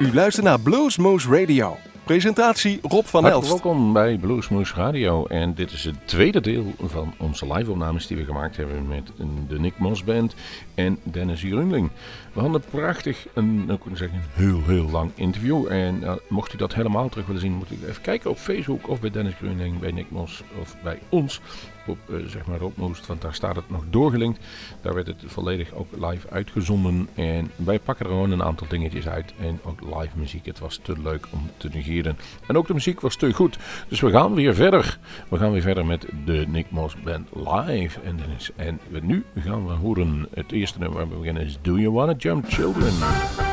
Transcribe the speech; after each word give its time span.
U 0.00 0.14
luistert 0.14 0.46
naar 0.46 0.60
Bluesmoose 0.60 1.40
Radio. 1.40 1.76
Presentatie 2.04 2.78
Rob 2.82 3.04
van 3.04 3.22
Hartelijk 3.22 3.50
Elst. 3.50 3.62
welkom 3.62 3.92
bij 3.92 4.18
Bluesmoose 4.18 4.74
Radio. 4.74 5.26
En 5.26 5.54
dit 5.54 5.72
is 5.72 5.84
het 5.84 5.94
tweede 6.04 6.40
deel 6.40 6.74
van 6.78 7.14
onze 7.18 7.52
live-opnames 7.52 8.06
die 8.06 8.16
we 8.16 8.24
gemaakt 8.24 8.56
hebben 8.56 8.88
met 8.88 9.10
de 9.48 9.58
Nick 9.58 9.78
Moss 9.78 10.04
Band 10.04 10.34
en 10.74 10.98
Dennis 11.02 11.42
Jurungling. 11.42 11.90
We 12.32 12.40
hadden 12.40 12.62
een 12.62 12.80
prachtig, 12.80 13.26
een, 13.34 13.66
kan 13.66 13.96
zeggen, 13.96 14.18
een 14.18 14.44
heel, 14.44 14.62
heel 14.66 14.90
lang 14.90 15.10
interview. 15.14 15.66
En 15.66 16.02
eh, 16.02 16.12
mocht 16.28 16.52
u 16.52 16.56
dat 16.56 16.74
helemaal 16.74 17.08
terug 17.08 17.26
willen 17.26 17.40
zien, 17.40 17.52
moet 17.52 17.70
u 17.70 17.88
even 17.88 18.02
kijken 18.02 18.30
op 18.30 18.38
Facebook 18.38 18.88
of 18.88 19.00
bij 19.00 19.10
Dennis 19.10 19.34
Jurungling, 19.40 19.78
bij 19.78 19.90
Nick 19.92 20.10
Moss 20.10 20.42
of 20.60 20.76
bij 20.82 20.98
ons 21.08 21.40
op 21.90 21.98
eh, 22.08 22.16
zeg 22.26 22.46
maar 22.46 22.58
Moest, 22.74 23.06
want 23.06 23.20
daar 23.22 23.34
staat 23.34 23.56
het 23.56 23.70
nog 23.70 23.84
doorgelinkt. 23.90 24.38
Daar 24.80 24.94
werd 24.94 25.06
het 25.06 25.22
volledig 25.26 25.72
ook 25.72 25.88
live 25.92 26.30
uitgezonden. 26.30 27.08
En 27.14 27.50
wij 27.56 27.78
pakken 27.78 28.06
er 28.06 28.10
gewoon 28.10 28.30
een 28.30 28.42
aantal 28.42 28.66
dingetjes 28.68 29.08
uit. 29.08 29.32
En 29.40 29.60
ook 29.64 29.80
live 29.80 30.18
muziek. 30.18 30.46
Het 30.46 30.58
was 30.58 30.80
te 30.82 30.94
leuk 31.02 31.26
om 31.30 31.50
te 31.56 31.68
negeren. 31.72 32.18
En 32.46 32.56
ook 32.56 32.66
de 32.66 32.74
muziek 32.74 33.00
was 33.00 33.16
te 33.16 33.32
goed. 33.32 33.58
Dus 33.88 34.00
we 34.00 34.10
gaan 34.10 34.34
weer 34.34 34.54
verder. 34.54 34.98
We 35.28 35.38
gaan 35.38 35.52
weer 35.52 35.62
verder 35.62 35.86
met 35.86 36.06
de 36.24 36.44
Nick 36.48 36.70
Moss 36.70 36.96
Band 37.04 37.28
live. 37.34 38.00
En, 38.00 38.20
en 38.56 38.80
nu 39.02 39.24
gaan 39.38 39.66
we 39.66 39.72
horen 39.72 40.28
het 40.34 40.52
eerste 40.52 40.78
nummer 40.78 40.98
waar 40.98 41.08
we 41.08 41.16
beginnen 41.16 41.44
is 41.44 41.58
Do 41.62 41.78
You 41.78 41.92
Wanna 41.92 42.14
Jump 42.18 42.44
Children? 42.48 43.49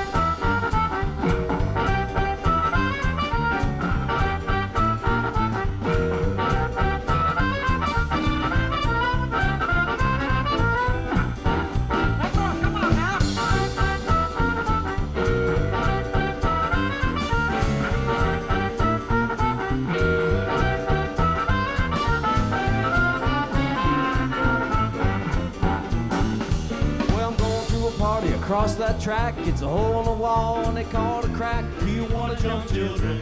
Track. 29.31 29.47
It's 29.47 29.61
a 29.61 29.67
hole 29.67 30.00
in 30.00 30.06
the 30.06 30.11
wall 30.11 30.66
and 30.66 30.78
they 30.78 30.83
call 30.86 31.20
it 31.20 31.30
a 31.30 31.33
crack. 31.33 31.66
Do 31.80 31.92
you 31.92 32.06
want 32.06 32.36
to 32.36 32.44
jump 32.44 32.67
children? 32.67 33.22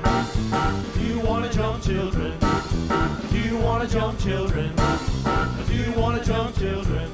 Do 0.94 1.04
you 1.04 1.20
want 1.20 1.50
to 1.50 1.58
jump 1.58 1.84
children? 1.84 2.38
Do 3.32 3.40
you 3.40 3.58
want 3.58 3.88
to 3.88 3.94
jump 3.94 4.20
children? 4.20 4.76
Do 5.68 5.74
you 5.74 5.92
want 5.94 6.22
to 6.22 6.28
jump 6.28 6.56
children? 6.58 7.12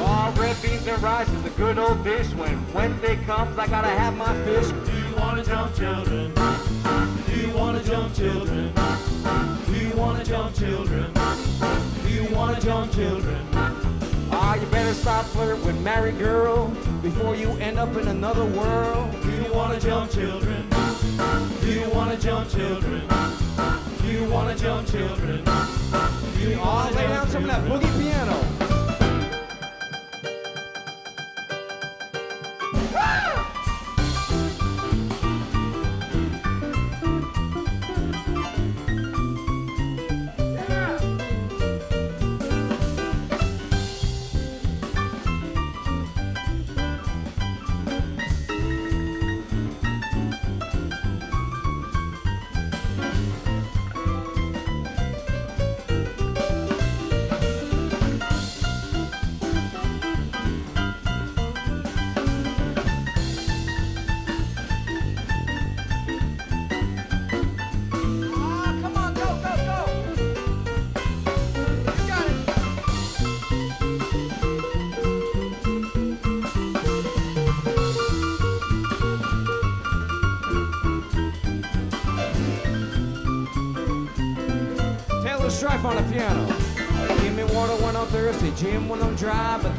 Oh, 0.00 0.34
red 0.38 0.56
beans 0.62 0.86
and 0.86 1.02
rice 1.02 1.28
is 1.28 1.44
a 1.44 1.50
good 1.50 1.78
old 1.78 2.02
dish. 2.04 2.28
When 2.34 2.72
Wednesday 2.72 3.16
comes, 3.24 3.58
I 3.58 3.66
gotta 3.66 3.88
have 3.88 4.16
my 4.16 4.32
fish. 4.44 4.68
Do 4.68 4.92
you 4.98 5.16
want 5.16 5.44
to 5.44 5.50
jump 5.50 5.74
children? 5.74 6.34
Do 7.26 7.40
you 7.40 7.56
want 7.56 7.82
to 7.82 7.90
jump 7.90 8.14
children? 8.14 8.72
Do 9.66 9.72
you 9.74 9.90
want 9.96 10.18
to 10.18 10.30
jump 10.30 10.54
children? 10.54 11.12
Do 12.02 12.10
you 12.10 12.34
want 12.34 12.56
to 12.56 12.64
jump 12.64 12.92
children? 12.92 13.97
Ah, 14.30 14.54
you 14.54 14.66
better 14.66 14.94
stop 14.94 15.24
flirting 15.26 15.64
with 15.64 15.80
married 15.80 16.18
girl 16.18 16.68
before 17.02 17.34
you 17.34 17.50
end 17.58 17.78
up 17.78 17.94
in 17.96 18.08
another 18.08 18.44
world. 18.44 19.10
Do 19.22 19.30
you 19.30 19.52
want 19.52 19.80
to 19.80 19.86
jump 19.86 20.10
children? 20.10 20.68
Do 21.60 21.72
you 21.72 21.88
want 21.90 22.12
to 22.12 22.18
jump 22.18 22.48
children? 22.50 23.08
Do 24.02 24.08
you 24.08 24.24
want 24.30 24.56
to 24.56 24.62
jump 24.62 24.88
children? 24.88 25.44
Do 25.44 26.48
you 26.48 26.58
want 26.58 26.90
to 26.90 26.96
lay 26.96 27.02
down 27.02 27.16
jump 27.16 27.30
some 27.30 27.44
of 27.44 27.50
that 27.50 27.64
boogie 27.64 28.00
piano. 28.00 28.67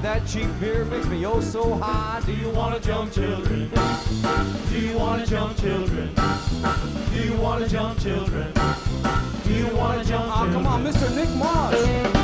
That 0.01 0.25
cheap 0.27 0.47
beer 0.59 0.85
makes 0.85 1.07
me 1.07 1.25
oh 1.25 1.41
so 1.41 1.75
high. 1.75 2.21
Do 2.25 2.33
you 2.33 2.49
want 2.49 2.75
to 2.75 2.87
jump 2.87 3.11
children? 3.11 3.69
Do 4.69 4.79
you 4.79 4.97
want 4.97 5.23
to 5.23 5.29
jump 5.29 5.57
children? 5.57 6.13
Do 7.13 7.23
you 7.23 7.37
want 7.37 7.63
to 7.63 7.69
jump 7.69 7.99
children? 7.99 8.53
Do 9.43 9.53
you 9.53 9.67
want 9.75 10.01
to 10.01 10.07
jump 10.07 10.25
Oh, 10.27 10.49
come 10.51 10.67
on, 10.67 10.83
Mr. 10.83 11.13
Nick 11.15 11.29
Moss. 11.35 12.18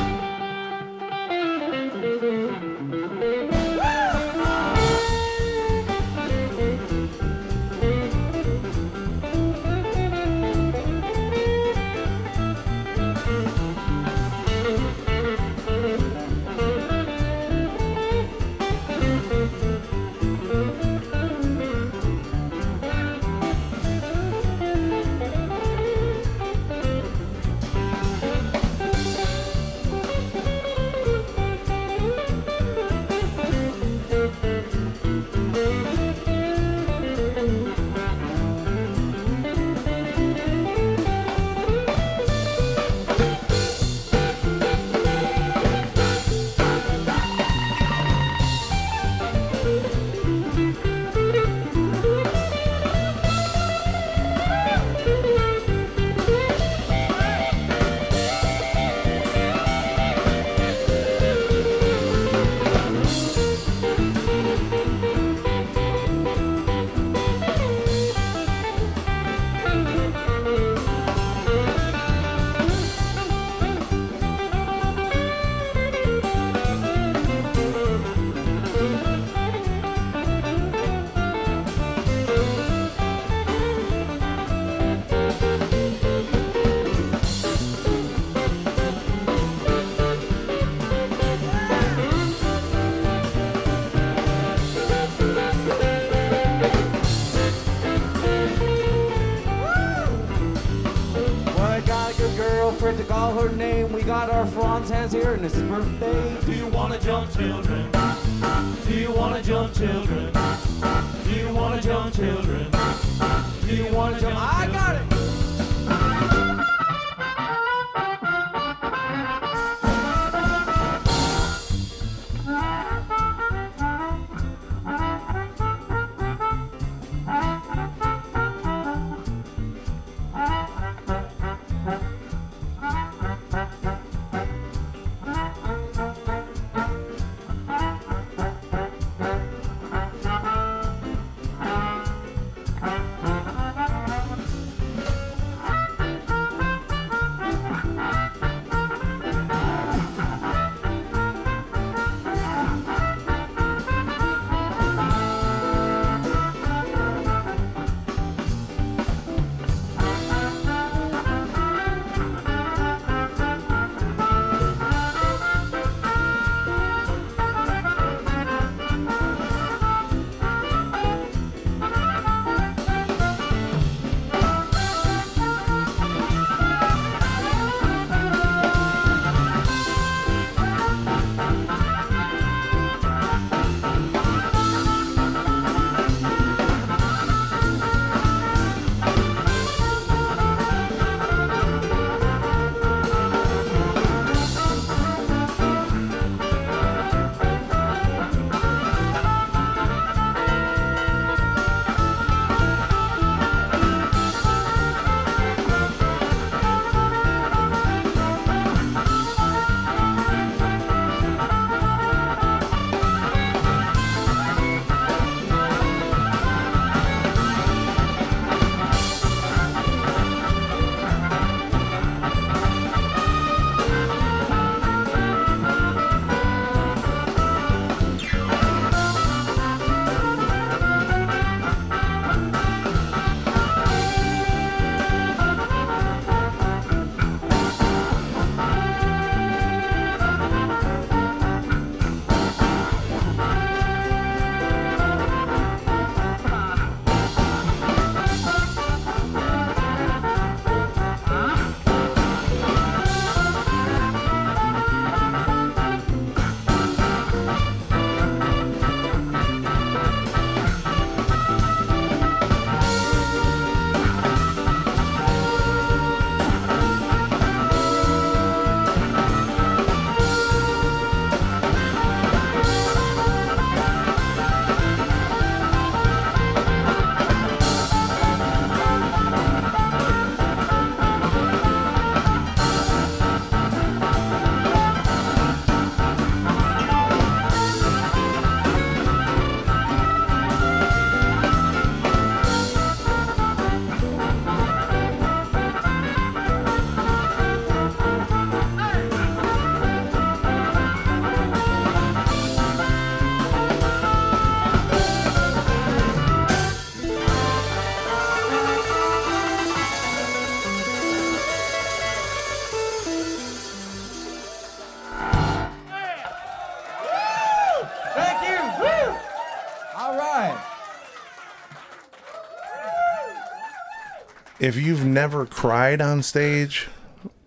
If 324.66 324.76
you've 324.76 325.06
never 325.06 325.46
cried 325.46 326.02
on 326.02 326.24
stage 326.24 326.88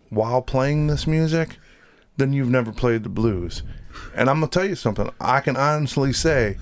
while 0.09 0.41
playing 0.41 0.87
this 0.87 1.05
music, 1.05 1.59
then 2.17 2.33
you've 2.33 2.49
never 2.49 2.71
played 2.71 3.03
the 3.03 3.09
blues. 3.09 3.65
And 4.15 4.31
I'm 4.31 4.37
gonna 4.37 4.47
tell 4.47 4.65
you 4.65 4.77
something. 4.77 5.11
I 5.21 5.41
can 5.41 5.57
honestly 5.57 6.13
say, 6.13 6.59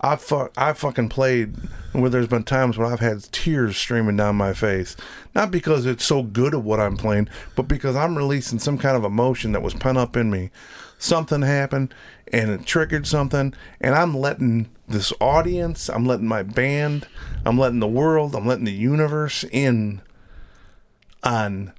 I 0.00 0.14
fuck, 0.14 0.52
I 0.56 0.72
fucking 0.74 1.08
played 1.08 1.56
where 1.90 2.10
there's 2.10 2.28
been 2.28 2.44
times 2.44 2.78
when 2.78 2.92
I've 2.92 3.00
had 3.00 3.24
tears 3.32 3.76
streaming 3.76 4.16
down 4.16 4.36
my 4.36 4.52
face, 4.52 4.94
not 5.34 5.50
because 5.50 5.84
it's 5.84 6.04
so 6.04 6.22
good 6.22 6.54
at 6.54 6.62
what 6.62 6.78
I'm 6.78 6.96
playing, 6.96 7.28
but 7.56 7.66
because 7.66 7.96
I'm 7.96 8.16
releasing 8.16 8.60
some 8.60 8.78
kind 8.78 8.96
of 8.96 9.02
emotion 9.02 9.50
that 9.50 9.62
was 9.62 9.74
pent 9.74 9.98
up 9.98 10.16
in 10.16 10.30
me. 10.30 10.50
Something 10.98 11.42
happened, 11.42 11.94
and 12.32 12.50
it 12.50 12.66
triggered 12.66 13.06
something, 13.06 13.54
and 13.80 13.94
I'm 13.94 14.16
letting 14.16 14.68
this 14.88 15.12
audience, 15.20 15.88
I'm 15.88 16.04
letting 16.04 16.26
my 16.26 16.42
band, 16.42 17.06
I'm 17.44 17.56
letting 17.58 17.78
the 17.80 17.86
world, 17.86 18.34
I'm 18.34 18.46
letting 18.46 18.64
the 18.64 18.72
universe 18.72 19.44
in 19.44 20.00
on 21.22 21.72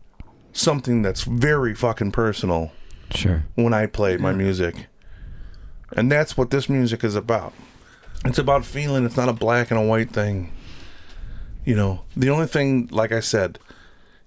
something 0.54 1.02
that's 1.02 1.24
very 1.24 1.76
fucking 1.76 2.12
personal 2.12 2.72
Sure. 3.12 3.44
when 3.56 3.74
I 3.74 3.88
play 3.88 4.18
my 4.18 4.32
music. 4.32 4.88
And 5.96 6.12
that's 6.12 6.38
what 6.38 6.52
this 6.52 6.70
music 6.70 7.04
is 7.04 7.16
about. 7.16 7.54
It's 8.26 8.38
about 8.38 8.66
feeling, 8.66 9.06
it's 9.06 9.18
not 9.18 9.30
a 9.30 9.34
black 9.34 9.72
and 9.72 9.80
a 9.80 9.84
white 9.84 10.12
thing. 10.12 10.52
You 11.66 11.76
know, 11.76 12.02
the 12.16 12.30
only 12.30 12.48
thing, 12.48 12.88
like 12.92 13.12
I 13.12 13.20
said, 13.20 13.60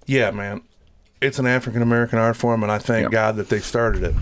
yeah, 0.05 0.31
man, 0.31 0.61
it's 1.21 1.39
an 1.39 1.47
African 1.47 1.81
American 1.81 2.19
art 2.19 2.35
form, 2.35 2.63
and 2.63 2.71
I 2.71 2.77
thank 2.79 3.03
Yep. 3.03 3.11
God 3.11 3.35
that 3.37 3.49
they 3.49 3.59
started 3.59 4.03
it. 4.03 4.15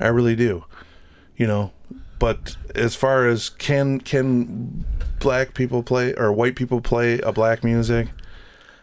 I 0.00 0.08
really 0.08 0.36
do. 0.36 0.64
You 1.36 1.46
know, 1.46 1.72
but 2.18 2.56
as 2.74 2.94
far 2.96 3.26
as 3.26 3.48
can 3.50 4.00
can 4.00 4.84
black 5.20 5.54
people 5.54 5.82
play 5.82 6.14
or 6.14 6.32
white 6.32 6.56
people 6.56 6.80
play 6.80 7.20
a 7.20 7.32
black 7.32 7.62
music, 7.62 8.08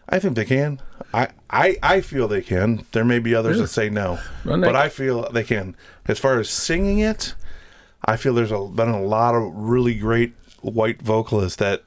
I 0.08 0.18
think 0.18 0.36
they 0.36 0.44
can. 0.44 0.80
I 1.12 1.28
I, 1.50 1.76
I 1.82 2.00
feel 2.00 2.28
they 2.28 2.42
can. 2.42 2.86
There 2.92 3.04
may 3.04 3.18
be 3.18 3.34
others 3.34 3.58
that 3.58 3.68
say 3.68 3.90
no, 3.90 4.18
they- 4.62 4.66
but 4.68 4.76
I 4.76 4.88
feel 4.88 5.30
they 5.30 5.44
can. 5.44 5.76
As 6.06 6.18
far 6.18 6.38
as 6.40 6.48
singing 6.48 6.98
it, 6.98 7.34
I 8.04 8.16
feel 8.16 8.32
there's 8.34 8.52
a, 8.52 8.60
been 8.66 8.88
a 8.88 9.02
lot 9.02 9.34
of 9.34 9.52
really 9.54 9.94
great 9.94 10.32
white 10.62 11.02
vocalists 11.02 11.56
that 11.56 11.82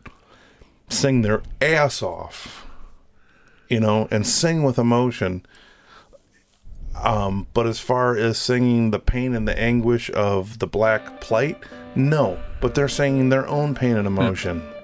sing 0.89 1.21
their 1.21 1.41
ass 1.61 2.01
off, 2.03 2.67
you 3.69 3.79
know, 3.79 4.07
and 4.11 4.25
sing 4.27 4.63
with 4.63 4.77
emotion. 4.77 5.45
Um, 7.03 7.47
but 7.53 7.65
as 7.65 7.79
far 7.79 8.15
as 8.17 8.37
singing 8.37 8.91
the 8.91 8.99
pain 8.99 9.33
and 9.35 9.47
the 9.47 9.57
anguish 9.57 10.09
of 10.11 10.59
the 10.59 10.67
black 10.67 11.21
plight, 11.21 11.57
no. 11.95 12.37
But 12.61 12.75
they're 12.75 12.87
singing 12.87 13.29
their 13.29 13.47
own 13.47 13.73
pain 13.75 13.95
and 13.97 14.07
emotion. 14.07 14.61
I've 14.61 14.78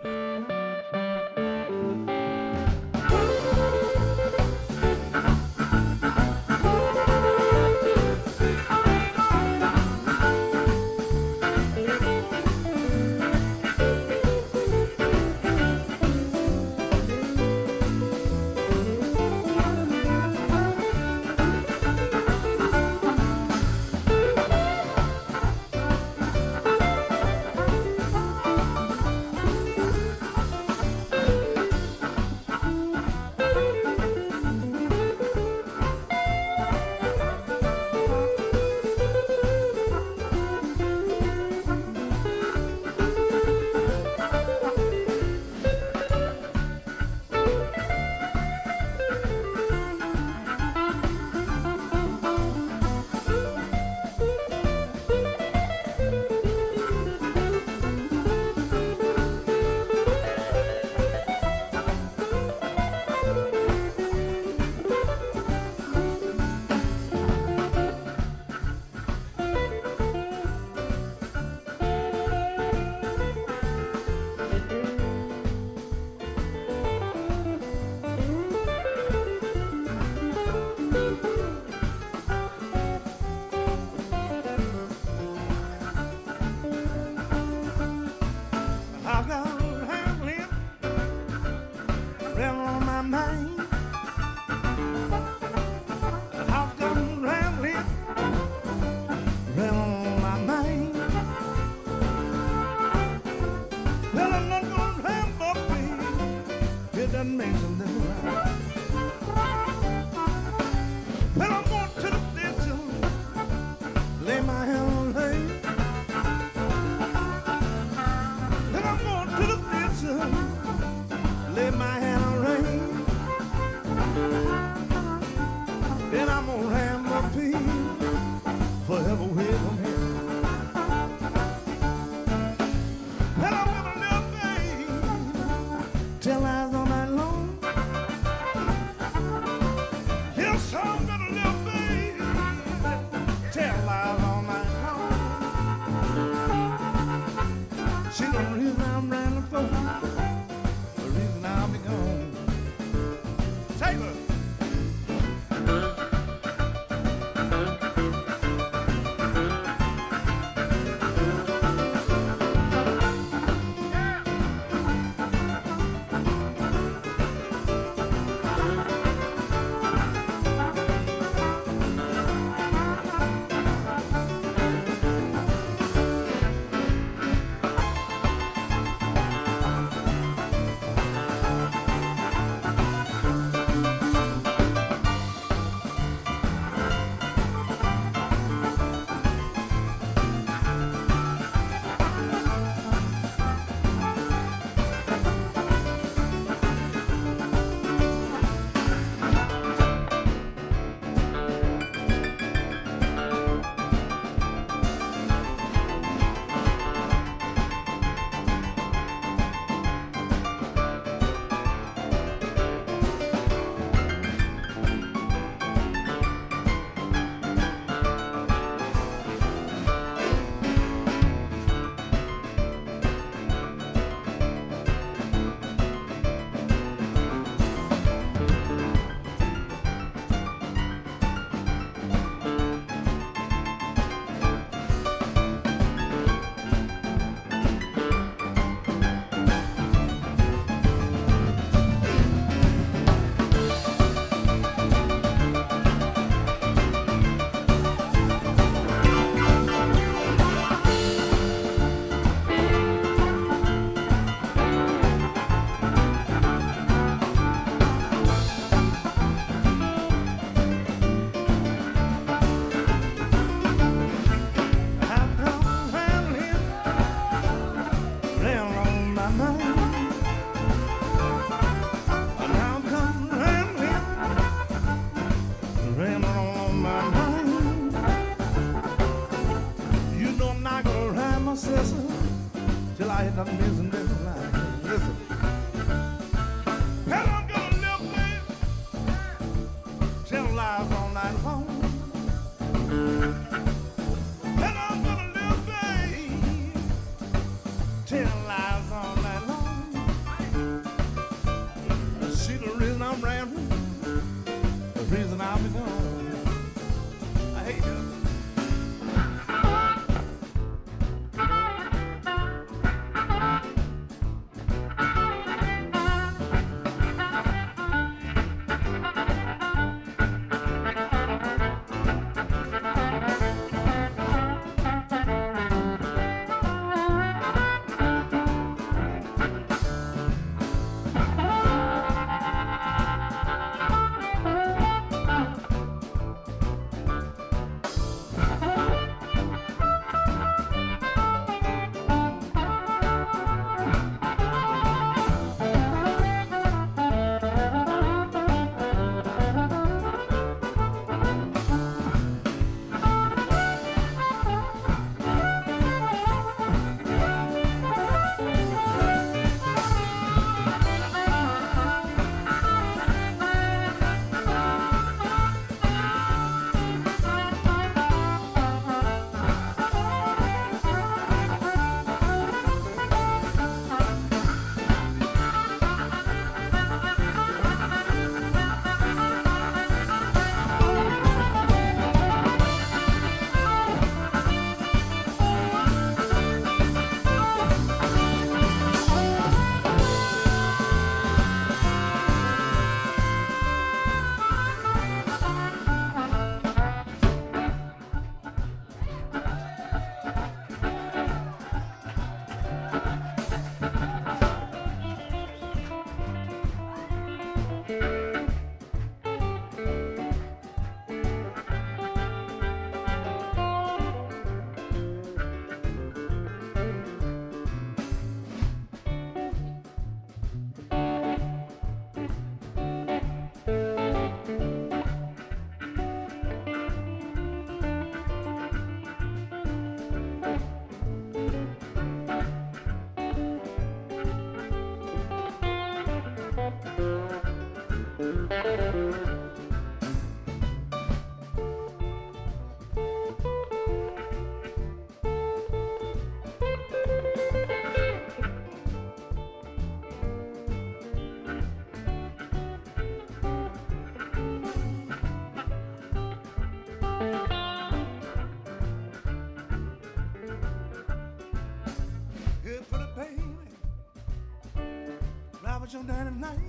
your 465.96 466.04
nighty 466.04 466.36
night. 466.36 466.60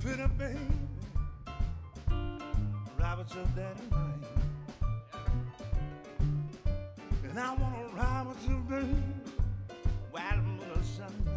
Pretty 0.00 0.26
baby, 0.38 0.58
ride 2.98 3.18
with 3.18 3.34
your 3.34 3.44
daddy 3.54 3.80
night. 3.90 4.24
And 7.28 7.38
I 7.38 7.54
wanna 7.54 7.88
ride 7.94 8.26
with 8.28 8.48
you, 8.48 8.56
baby, 8.68 8.96
while 10.10 10.36
the 10.36 10.42
moon 10.42 10.60
is 10.80 10.90
shining 10.96 11.28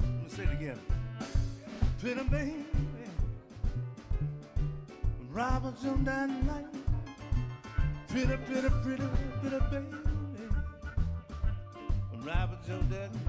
Let 0.00 0.22
me 0.22 0.28
say 0.28 0.44
it 0.44 0.52
again. 0.52 0.80
Pretty 1.98 2.24
baby, 2.30 2.64
ride 5.30 5.62
with 5.62 5.84
your 5.84 5.96
daddy 5.98 6.32
night. 6.32 6.66
Pretty, 8.08 8.36
pretty, 8.46 8.70
pretty, 8.82 9.08
pretty 9.42 9.60
baby, 9.70 10.04
ride 12.24 12.48
with 12.50 12.68
your 12.68 12.82
daddy 12.84 13.23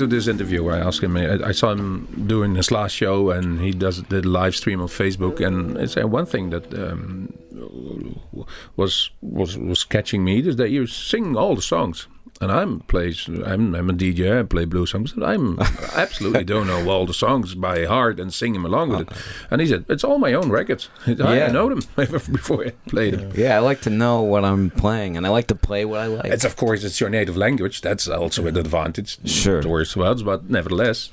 to 0.00 0.06
this 0.06 0.26
interview, 0.26 0.68
I 0.68 0.78
asked 0.78 1.02
him. 1.02 1.16
I, 1.16 1.48
I 1.50 1.52
saw 1.52 1.72
him 1.72 2.24
doing 2.26 2.56
his 2.56 2.70
last 2.70 2.92
show, 2.92 3.30
and 3.30 3.60
he 3.60 3.70
does 3.70 4.02
a 4.10 4.20
live 4.22 4.56
stream 4.56 4.80
on 4.80 4.88
Facebook. 4.88 5.44
And 5.46 5.76
it's 5.76 5.96
uh, 5.96 6.08
one 6.08 6.26
thing 6.26 6.50
that 6.50 6.66
um, 6.74 7.32
was 8.76 9.10
was 9.20 9.58
was 9.58 9.84
catching 9.84 10.24
me 10.24 10.40
is 10.40 10.56
that 10.56 10.70
you 10.70 10.86
sing 10.86 11.36
all 11.36 11.54
the 11.54 11.62
songs. 11.62 12.08
And 12.42 12.50
I'm 12.50 12.80
plays. 12.80 13.28
I'm, 13.28 13.74
I'm 13.74 13.90
a 13.90 13.92
DJ. 13.92 14.38
I 14.40 14.42
play 14.44 14.64
blues 14.64 14.92
songs. 14.92 15.12
and 15.12 15.22
I'm 15.22 15.58
absolutely 15.94 16.42
don't 16.44 16.66
know 16.66 16.88
all 16.88 17.04
the 17.04 17.12
songs 17.12 17.54
by 17.54 17.84
heart 17.84 18.18
and 18.18 18.32
sing 18.32 18.54
them 18.54 18.64
along 18.64 18.88
with 18.88 19.00
it. 19.02 19.08
And 19.50 19.60
he 19.60 19.66
said, 19.66 19.84
"It's 19.90 20.04
all 20.04 20.18
my 20.18 20.32
own 20.32 20.48
records. 20.50 20.88
I, 21.06 21.10
I 21.20 21.36
Yeah. 21.36 21.52
know 21.52 21.68
them 21.68 21.82
before 22.32 22.64
I 22.66 22.70
play 22.88 23.10
them." 23.10 23.32
Yeah, 23.36 23.56
I 23.56 23.58
like 23.58 23.82
to 23.82 23.90
know 23.90 24.22
what 24.22 24.42
I'm 24.46 24.70
playing, 24.70 25.18
and 25.18 25.26
I 25.26 25.28
like 25.28 25.48
to 25.48 25.54
play 25.54 25.84
what 25.84 26.00
I 26.00 26.06
like. 26.06 26.32
It's 26.32 26.46
of 26.46 26.56
course 26.56 26.82
it's 26.82 26.98
your 26.98 27.10
native 27.10 27.36
language. 27.36 27.82
That's 27.82 28.08
also 28.08 28.46
an 28.46 28.56
advantage. 28.56 29.18
Sure. 29.28 29.60
Towards 29.60 29.94
words, 29.94 30.22
but 30.22 30.48
nevertheless, 30.48 31.10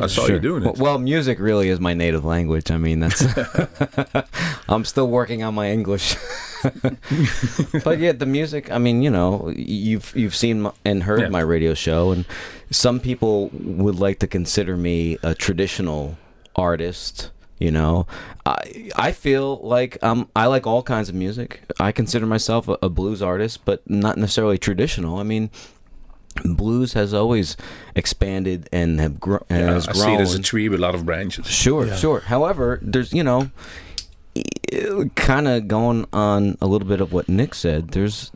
I 0.00 0.06
saw 0.06 0.26
you 0.26 0.38
doing 0.38 0.64
it. 0.64 0.78
Well, 0.78 0.98
music 0.98 1.38
really 1.38 1.68
is 1.68 1.80
my 1.80 1.94
native 1.94 2.24
language. 2.24 2.70
I 2.70 2.76
mean, 2.78 3.00
that's. 3.00 3.24
I'm 4.68 4.84
still 4.84 5.08
working 5.08 5.42
on 5.42 5.54
my 5.54 5.70
English. 5.70 6.16
but 7.84 7.98
yeah, 7.98 8.12
the 8.12 8.26
music. 8.26 8.70
I 8.70 8.78
mean, 8.78 9.02
you 9.02 9.10
know, 9.10 9.52
you've 9.56 10.12
you've 10.14 10.34
seen 10.36 10.70
and 10.84 11.02
heard 11.02 11.20
Yeah. 11.20 11.28
my 11.28 11.40
radio 11.40 11.74
show, 11.74 12.12
and 12.12 12.24
some 12.70 13.00
people 13.00 13.50
would 13.52 13.98
like 13.98 14.18
to 14.20 14.26
consider 14.26 14.76
me 14.76 15.18
a 15.22 15.34
traditional 15.34 16.16
artist. 16.56 17.30
You 17.58 17.70
know, 17.70 18.06
I 18.46 18.90
I 18.96 19.12
feel 19.12 19.58
like 19.62 19.98
um 20.02 20.28
I 20.34 20.46
like 20.46 20.66
all 20.66 20.82
kinds 20.82 21.08
of 21.08 21.14
music. 21.14 21.60
I 21.78 21.92
consider 21.92 22.26
myself 22.26 22.68
a, 22.68 22.76
a 22.82 22.88
blues 22.88 23.22
artist, 23.22 23.64
but 23.64 23.88
not 23.88 24.16
necessarily 24.16 24.58
traditional. 24.58 25.18
I 25.18 25.22
mean, 25.22 25.50
blues 26.44 26.92
has 26.94 27.12
always 27.14 27.56
expanded 27.94 28.68
and 28.72 29.00
have 29.00 29.20
gro- 29.20 29.44
and 29.50 29.60
Yeah, 29.66 29.72
has 29.74 29.88
I 29.88 29.92
grown. 29.92 30.04
see 30.04 30.14
it 30.14 30.20
as 30.20 30.34
a 30.34 30.42
tree 30.42 30.68
with 30.68 30.80
a 30.80 30.82
lot 30.82 30.94
of 30.94 31.04
branches. 31.04 31.46
Sure, 31.46 31.86
sure. 31.96 32.20
However, 32.20 32.78
there's 32.82 33.12
you 33.12 33.22
know, 33.24 33.50
kind 35.14 35.48
of 35.48 35.68
going 35.68 36.06
on 36.12 36.56
a 36.60 36.66
little 36.66 36.88
bit 36.88 37.00
of 37.00 37.12
what 37.12 37.28
Nick 37.28 37.54
said. 37.54 37.88
There's 37.90 38.30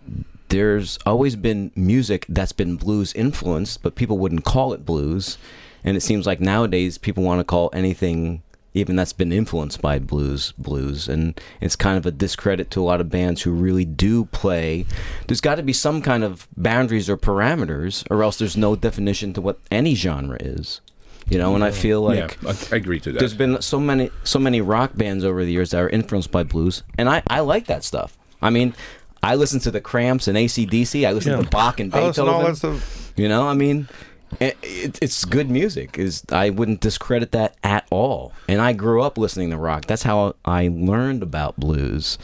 there's 0.48 0.98
always 1.04 1.34
been 1.36 1.72
music 1.74 2.24
that's 2.28 2.52
been 2.52 2.76
blues 2.76 3.12
influenced, 3.14 3.82
but 3.82 3.94
people 3.96 4.18
wouldn't 4.18 4.44
call 4.44 4.72
it 4.72 4.86
blues. 4.86 5.38
And 5.82 5.96
it 5.96 6.00
seems 6.00 6.26
like 6.26 6.40
nowadays 6.40 6.98
people 6.98 7.22
want 7.22 7.40
to 7.40 7.44
call 7.44 7.70
anything 7.72 8.42
even 8.76 8.94
that's 8.96 9.12
been 9.14 9.32
influenced 9.32 9.80
by 9.80 9.98
blues 9.98 10.52
blues 10.58 11.08
and 11.08 11.40
it's 11.60 11.74
kind 11.76 11.96
of 11.96 12.04
a 12.06 12.10
discredit 12.10 12.70
to 12.70 12.80
a 12.80 12.84
lot 12.84 13.00
of 13.00 13.08
bands 13.08 13.42
who 13.42 13.50
really 13.50 13.84
do 13.84 14.26
play 14.26 14.84
there's 15.26 15.40
got 15.40 15.54
to 15.54 15.62
be 15.62 15.72
some 15.72 16.02
kind 16.02 16.22
of 16.22 16.46
boundaries 16.56 17.08
or 17.08 17.16
parameters 17.16 18.04
or 18.10 18.22
else 18.22 18.36
there's 18.38 18.56
no 18.56 18.76
definition 18.76 19.32
to 19.32 19.40
what 19.40 19.58
any 19.70 19.94
genre 19.94 20.36
is 20.40 20.80
you 21.28 21.38
know 21.38 21.54
and 21.54 21.64
i 21.64 21.70
feel 21.70 22.02
like 22.02 22.36
yeah, 22.42 22.50
I, 22.50 22.74
I 22.74 22.76
agree 22.76 23.00
to 23.00 23.12
that. 23.12 23.18
there's 23.18 23.34
been 23.34 23.60
so 23.62 23.80
many 23.80 24.10
so 24.24 24.38
many 24.38 24.60
rock 24.60 24.92
bands 24.94 25.24
over 25.24 25.44
the 25.44 25.52
years 25.52 25.70
that 25.70 25.80
are 25.80 25.88
influenced 25.88 26.30
by 26.30 26.42
blues 26.44 26.82
and 26.98 27.08
i 27.08 27.22
i 27.28 27.40
like 27.40 27.66
that 27.66 27.82
stuff 27.82 28.16
i 28.42 28.50
mean 28.50 28.74
i 29.22 29.34
listen 29.34 29.58
to 29.60 29.70
the 29.70 29.80
cramps 29.80 30.28
and 30.28 30.36
acdc 30.36 31.06
i 31.06 31.12
listen 31.12 31.32
Yeah. 31.32 31.42
to 31.42 31.48
bach 31.48 31.80
and 31.80 31.92
I 31.94 32.06
listen 32.08 32.26
to 32.26 32.30
all 32.30 32.46
beethoven 32.46 32.74
that 32.74 32.82
stuff. 32.84 33.12
you 33.16 33.28
know 33.28 33.48
i 33.48 33.54
mean 33.54 33.78
it, 33.78 33.86
it, 33.88 34.05
it's 34.40 35.24
good 35.24 35.48
music 35.48 35.98
is 35.98 36.22
i 36.30 36.50
wouldn't 36.50 36.80
discredit 36.80 37.32
that 37.32 37.56
at 37.62 37.86
all 37.90 38.32
and 38.48 38.60
i 38.60 38.72
grew 38.72 39.02
up 39.02 39.16
listening 39.16 39.50
to 39.50 39.56
rock 39.56 39.86
that's 39.86 40.02
how 40.02 40.34
i 40.44 40.68
learned 40.68 41.22
about 41.22 41.58
blues 41.58 42.18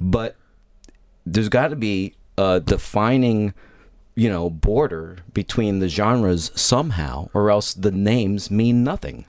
but 0.00 0.36
there's 1.26 1.48
got 1.48 1.68
to 1.68 1.76
be 1.76 2.14
a 2.38 2.60
defining 2.60 3.52
you 4.14 4.28
know 4.28 4.48
border 4.48 5.18
between 5.34 5.78
the 5.80 5.88
genres 5.88 6.50
somehow 6.54 7.28
or 7.34 7.50
else 7.50 7.74
the 7.74 7.90
names 7.90 8.50
mean 8.50 8.84
nothing 8.84 9.26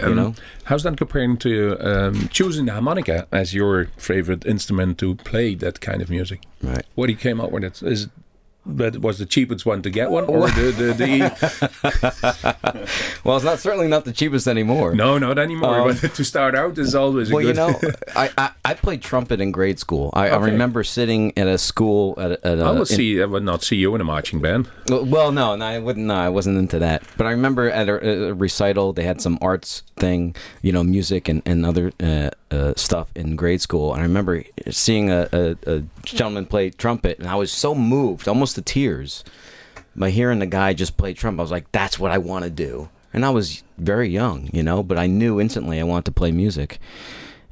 you 0.00 0.14
know 0.14 0.34
How's 0.64 0.82
that 0.84 0.96
comparing 0.96 1.38
to 1.38 1.76
um, 1.80 2.28
choosing 2.28 2.66
the 2.66 2.72
harmonica 2.72 3.26
as 3.32 3.54
your 3.54 3.86
favorite 3.96 4.44
instrument 4.46 4.98
to 4.98 5.16
play 5.16 5.54
that 5.56 5.80
kind 5.80 6.02
of 6.02 6.10
music? 6.10 6.42
Right. 6.62 6.84
What 6.94 7.08
he 7.08 7.14
came 7.14 7.40
up 7.40 7.50
with 7.50 7.64
it 7.64 7.82
is 7.82 8.08
that 8.76 9.00
was 9.00 9.18
the 9.18 9.26
cheapest 9.26 9.64
one 9.66 9.82
to 9.82 9.90
get 9.90 10.10
one, 10.10 10.24
or 10.24 10.48
the 10.48 10.70
the, 10.72 10.92
the 10.94 12.88
Well, 13.24 13.36
it's 13.36 13.44
not 13.44 13.58
certainly 13.58 13.88
not 13.88 14.04
the 14.04 14.12
cheapest 14.12 14.46
anymore. 14.46 14.94
no, 14.94 15.18
not 15.18 15.38
anymore. 15.38 15.90
Um, 15.90 15.98
but 16.00 16.14
to 16.14 16.24
start 16.24 16.54
out 16.54 16.78
is 16.78 16.94
always 16.94 17.30
a 17.30 17.34
Well, 17.34 17.42
good. 17.42 17.48
you 17.48 17.54
know, 17.54 17.80
I, 18.16 18.30
I, 18.38 18.50
I 18.64 18.74
played 18.74 19.02
trumpet 19.02 19.40
in 19.40 19.50
grade 19.52 19.78
school. 19.78 20.10
I, 20.14 20.30
I 20.30 20.36
remember 20.38 20.84
sitting 20.84 21.36
at 21.36 21.46
a 21.46 21.58
school 21.58 22.14
at, 22.18 22.32
a- 22.32 22.46
at 22.46 22.58
a. 22.58 22.62
I 22.62 22.70
will 22.72 22.80
in- 22.80 22.86
see. 22.86 23.20
I 23.22 23.24
would 23.26 23.42
not 23.42 23.62
see 23.62 23.76
you 23.76 23.94
in 23.94 24.00
a 24.00 24.04
marching 24.04 24.40
band. 24.40 24.68
Well, 24.88 25.32
no, 25.32 25.56
no, 25.56 25.64
I 25.64 25.78
wouldn't. 25.78 26.06
No, 26.06 26.14
I 26.14 26.28
wasn't 26.28 26.58
into 26.58 26.78
that. 26.78 27.02
But 27.16 27.26
I 27.26 27.30
remember 27.30 27.70
at 27.70 27.88
a, 27.88 28.28
a 28.28 28.34
recital, 28.34 28.92
they 28.92 29.04
had 29.04 29.20
some 29.20 29.38
arts 29.40 29.82
thing, 29.96 30.34
you 30.62 30.72
know, 30.72 30.84
music 30.84 31.28
and 31.28 31.42
and 31.44 31.64
other 31.66 31.92
uh, 32.00 32.30
uh, 32.50 32.72
stuff 32.76 33.08
in 33.14 33.36
grade 33.36 33.60
school. 33.60 33.92
And 33.92 34.00
I 34.00 34.04
remember 34.04 34.44
seeing 34.70 35.10
a, 35.10 35.28
a, 35.32 35.56
a 35.66 35.82
gentleman 36.16 36.46
play 36.46 36.70
trumpet, 36.70 37.18
and 37.18 37.28
I 37.28 37.34
was 37.34 37.52
so 37.52 37.74
moved, 37.74 38.28
almost 38.28 38.54
to 38.56 38.62
tears, 38.62 39.24
by 39.96 40.10
hearing 40.10 40.38
the 40.38 40.46
guy 40.46 40.72
just 40.72 40.96
play 40.96 41.14
trumpet. 41.14 41.40
I 41.40 41.44
was 41.44 41.50
like, 41.50 41.70
"That's 41.72 41.98
what 41.98 42.10
I 42.10 42.18
want 42.18 42.44
to 42.44 42.50
do." 42.50 42.88
And 43.12 43.24
I 43.24 43.30
was 43.30 43.62
very 43.78 44.08
young, 44.08 44.50
you 44.52 44.62
know, 44.62 44.82
but 44.82 44.98
I 44.98 45.06
knew 45.06 45.40
instantly 45.40 45.80
I 45.80 45.84
wanted 45.84 46.04
to 46.06 46.12
play 46.12 46.30
music, 46.30 46.78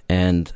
and 0.08 0.52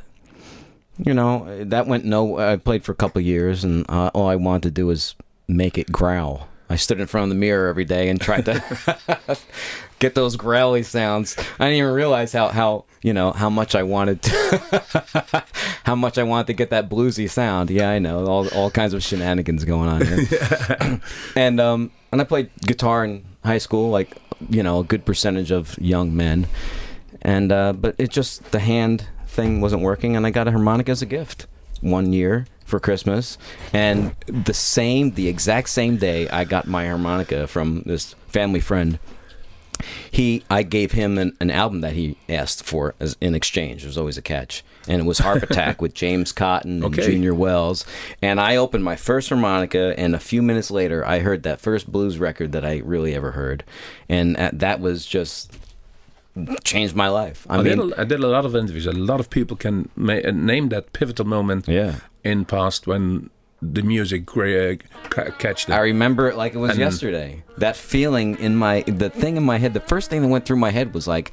you 0.98 1.14
know 1.14 1.64
that 1.64 1.86
went 1.86 2.04
no. 2.04 2.38
I 2.38 2.56
played 2.56 2.84
for 2.84 2.92
a 2.92 2.96
couple 2.96 3.20
years, 3.22 3.64
and 3.64 3.86
uh, 3.88 4.10
all 4.14 4.28
I 4.28 4.36
wanted 4.36 4.64
to 4.64 4.70
do 4.70 4.86
was 4.86 5.14
make 5.48 5.78
it 5.78 5.90
growl. 5.90 6.49
I 6.70 6.76
stood 6.76 7.00
in 7.00 7.08
front 7.08 7.24
of 7.24 7.28
the 7.30 7.34
mirror 7.34 7.68
every 7.68 7.84
day 7.84 8.08
and 8.08 8.20
tried 8.20 8.44
to 8.44 9.36
get 9.98 10.14
those 10.14 10.36
growly 10.36 10.84
sounds. 10.84 11.36
I 11.58 11.64
didn't 11.64 11.78
even 11.78 11.92
realize 11.92 12.32
how 12.32 12.48
how 12.48 12.84
you 13.02 13.12
know 13.12 13.32
how 13.32 13.50
much 13.50 13.74
I 13.74 13.82
wanted 13.82 14.22
to 14.22 15.44
how 15.84 15.96
much 15.96 16.16
I 16.16 16.22
wanted 16.22 16.46
to 16.46 16.52
get 16.52 16.70
that 16.70 16.88
bluesy 16.88 17.28
sound. 17.28 17.70
Yeah, 17.70 17.90
I 17.90 17.98
know 17.98 18.24
all 18.24 18.48
all 18.50 18.70
kinds 18.70 18.94
of 18.94 19.02
shenanigans 19.02 19.64
going 19.64 19.88
on 19.88 20.06
here. 20.06 21.00
and 21.36 21.60
um 21.60 21.90
and 22.12 22.20
I 22.20 22.24
played 22.24 22.50
guitar 22.64 23.04
in 23.04 23.24
high 23.44 23.58
school, 23.58 23.90
like 23.90 24.16
you 24.48 24.62
know 24.62 24.78
a 24.78 24.84
good 24.84 25.04
percentage 25.04 25.50
of 25.50 25.76
young 25.78 26.16
men. 26.16 26.46
And 27.22 27.50
uh, 27.50 27.72
but 27.72 27.96
it 27.98 28.10
just 28.10 28.52
the 28.52 28.60
hand 28.60 29.08
thing 29.26 29.60
wasn't 29.60 29.82
working, 29.82 30.16
and 30.16 30.24
I 30.24 30.30
got 30.30 30.46
a 30.46 30.52
harmonica 30.52 30.92
as 30.92 31.02
a 31.02 31.06
gift 31.06 31.46
one 31.80 32.12
year 32.12 32.46
for 32.70 32.80
Christmas, 32.80 33.36
and 33.72 34.14
the 34.26 34.54
same, 34.54 35.10
the 35.12 35.28
exact 35.28 35.68
same 35.68 35.96
day, 35.98 36.28
I 36.30 36.44
got 36.44 36.66
my 36.66 36.86
harmonica 36.86 37.46
from 37.46 37.82
this 37.84 38.14
family 38.28 38.60
friend. 38.60 38.98
He, 40.10 40.44
I 40.50 40.62
gave 40.62 40.92
him 40.92 41.16
an, 41.16 41.34
an 41.40 41.50
album 41.50 41.80
that 41.80 41.94
he 41.94 42.18
asked 42.28 42.64
for 42.64 42.94
as 43.00 43.16
in 43.20 43.34
exchange. 43.34 43.82
There's 43.82 43.96
always 43.96 44.18
a 44.18 44.22
catch, 44.22 44.62
and 44.86 45.00
it 45.00 45.04
was 45.06 45.18
Harp 45.20 45.42
Attack 45.50 45.80
with 45.80 45.94
James 45.94 46.32
Cotton 46.32 46.82
and 46.84 46.98
Okay. 46.98 47.06
Junior 47.10 47.34
Wells. 47.34 47.86
And 48.20 48.38
I 48.40 48.56
opened 48.56 48.84
my 48.84 48.96
first 48.96 49.30
harmonica, 49.30 49.94
and 49.98 50.14
a 50.14 50.18
few 50.18 50.42
minutes 50.42 50.70
later, 50.70 51.06
I 51.06 51.20
heard 51.20 51.44
that 51.44 51.60
first 51.60 51.90
blues 51.90 52.18
record 52.18 52.52
that 52.52 52.64
I 52.64 52.78
really 52.84 53.14
ever 53.14 53.30
heard, 53.32 53.64
and 54.08 54.36
that 54.36 54.80
was 54.80 55.06
just 55.06 55.56
changed 56.62 56.94
my 56.94 57.08
life. 57.08 57.46
I 57.48 57.54
I, 57.54 57.62
mean, 57.62 57.78
did 57.78 57.92
a, 57.92 58.00
I 58.02 58.04
did 58.04 58.20
a 58.20 58.28
lot 58.28 58.44
of 58.44 58.54
interviews. 58.54 58.86
A 58.86 58.92
lot 58.92 59.18
of 59.18 59.30
people 59.30 59.56
can 59.56 59.88
ma- 59.96 60.20
name 60.30 60.68
that 60.68 60.92
pivotal 60.92 61.24
moment 61.26 61.66
Yeah. 61.68 61.96
In 62.24 62.44
past 62.44 62.86
when 62.86 63.30
the 63.62 63.82
music 63.82 64.28
uh, 64.36 64.74
ca- 65.10 65.30
catched 65.38 65.68
I 65.70 65.80
remember 65.80 66.28
it 66.28 66.36
like 66.36 66.54
it 66.54 66.58
was 66.58 66.70
And- 66.72 66.78
yesterday. 66.80 67.42
That 67.58 67.76
feeling 67.76 68.38
in 68.38 68.56
my, 68.56 68.82
the 68.82 69.10
thing 69.10 69.36
in 69.36 69.42
my 69.42 69.58
head, 69.58 69.74
the 69.74 69.80
first 69.80 70.08
thing 70.10 70.22
that 70.22 70.28
went 70.28 70.46
through 70.46 70.56
my 70.56 70.70
head 70.70 70.94
was 70.94 71.06
like, 71.06 71.32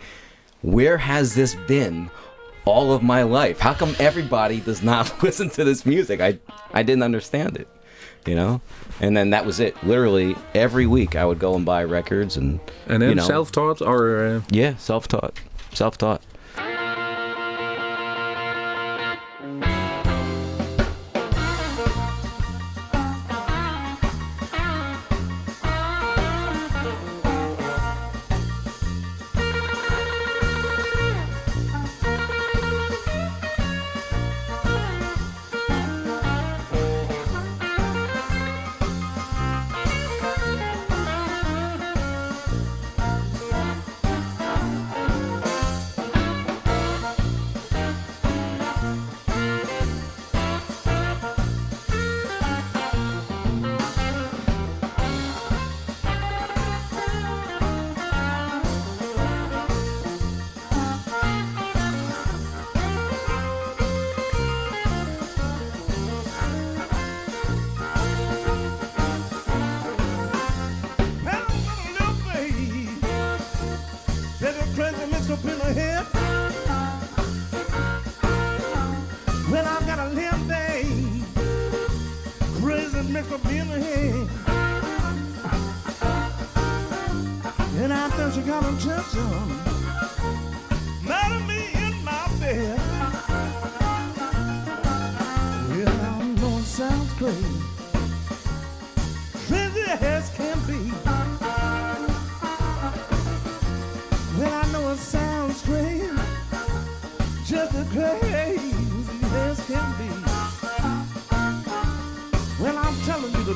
where 0.61 0.97
has 0.97 1.35
this 1.35 1.55
been 1.67 2.09
all 2.65 2.91
of 2.91 3.01
my 3.01 3.23
life? 3.23 3.59
How 3.59 3.73
come 3.73 3.95
everybody 3.99 4.59
does 4.59 4.83
not 4.83 5.23
listen 5.23 5.49
to 5.51 5.63
this 5.63 5.85
music? 5.85 6.19
I, 6.19 6.39
I 6.73 6.83
didn't 6.83 7.03
understand 7.03 7.55
it, 7.55 7.67
you 8.25 8.35
know? 8.35 8.59
And 8.99 9.15
then 9.15 9.29
that 9.29 9.45
was 9.45 9.61
it. 9.61 9.81
Literally 9.83 10.35
every 10.53 10.85
week 10.85 11.15
I 11.15 11.23
would 11.23 11.39
go 11.39 11.55
and 11.55 11.65
buy 11.65 11.83
records 11.85 12.35
and, 12.35 12.59
and 12.87 13.01
then 13.01 13.09
you 13.09 13.15
know, 13.15 13.23
self-taught 13.23 13.81
or 13.81 14.25
uh, 14.25 14.41
yeah, 14.51 14.75
self-taught, 14.75 15.39
self-taught. 15.73 16.21
supposed 16.23 16.36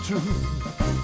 too. 0.03 1.00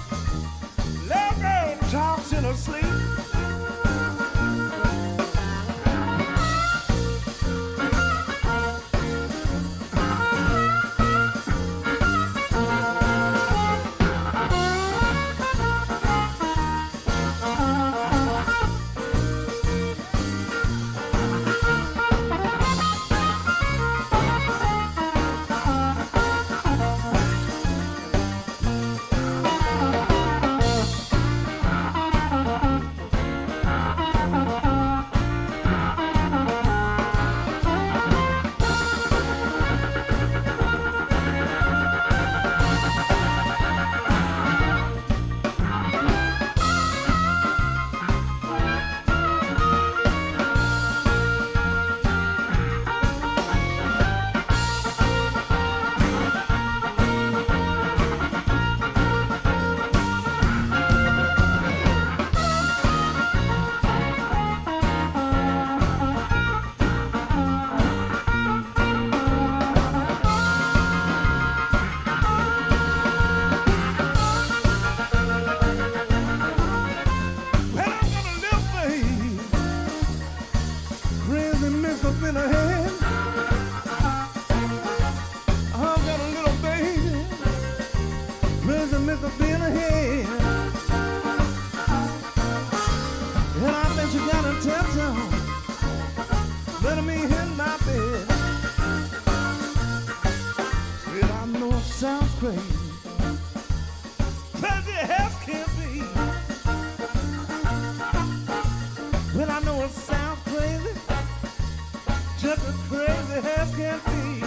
just 112.48 112.66
as 112.66 112.74
crazy 112.88 113.38
as 113.58 113.70
can 113.76 114.00
be. 114.06 114.40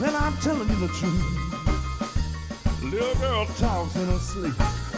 Well, 0.00 0.16
I'm 0.16 0.36
telling 0.38 0.68
you 0.70 0.76
the 0.76 0.88
truth. 0.98 1.26
Little 2.82 3.14
girl 3.16 3.44
talks 3.58 3.96
in 3.96 4.06
her 4.06 4.18
sleep. 4.18 4.89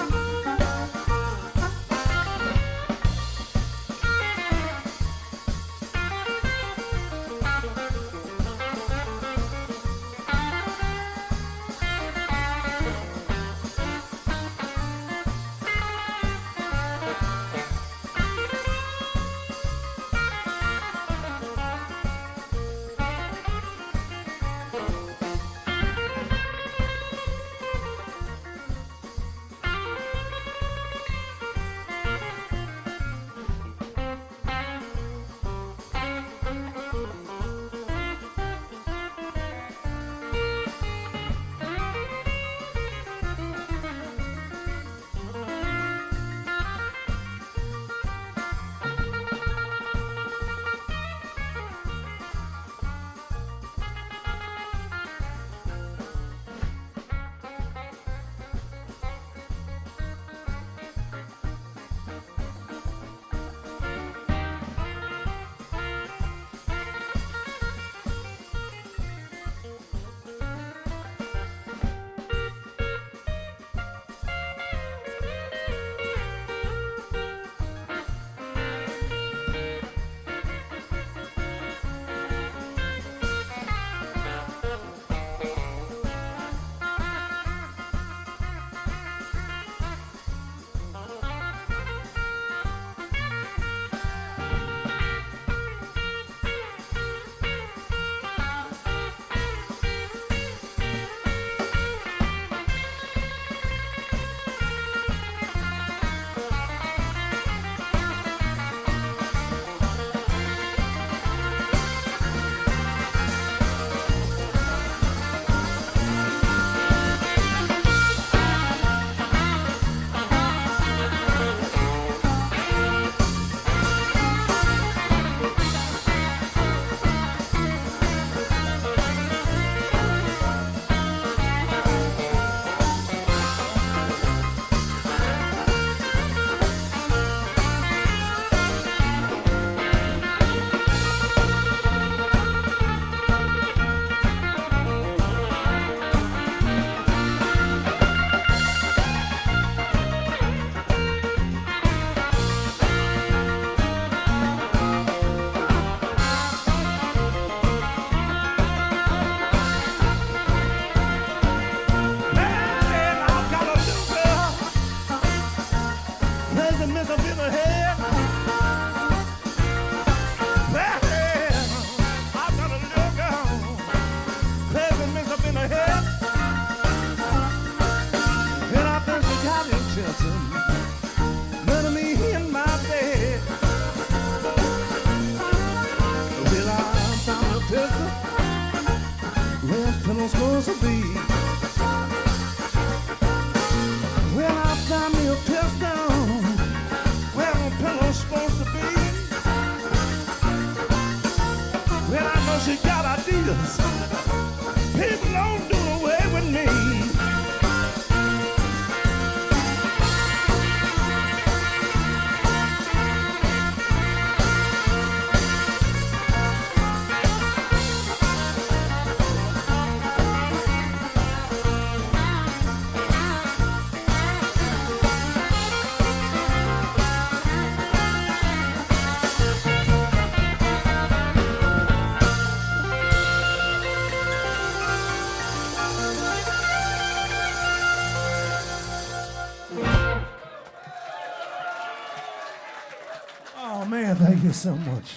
So 244.63 244.77
much. 244.77 245.15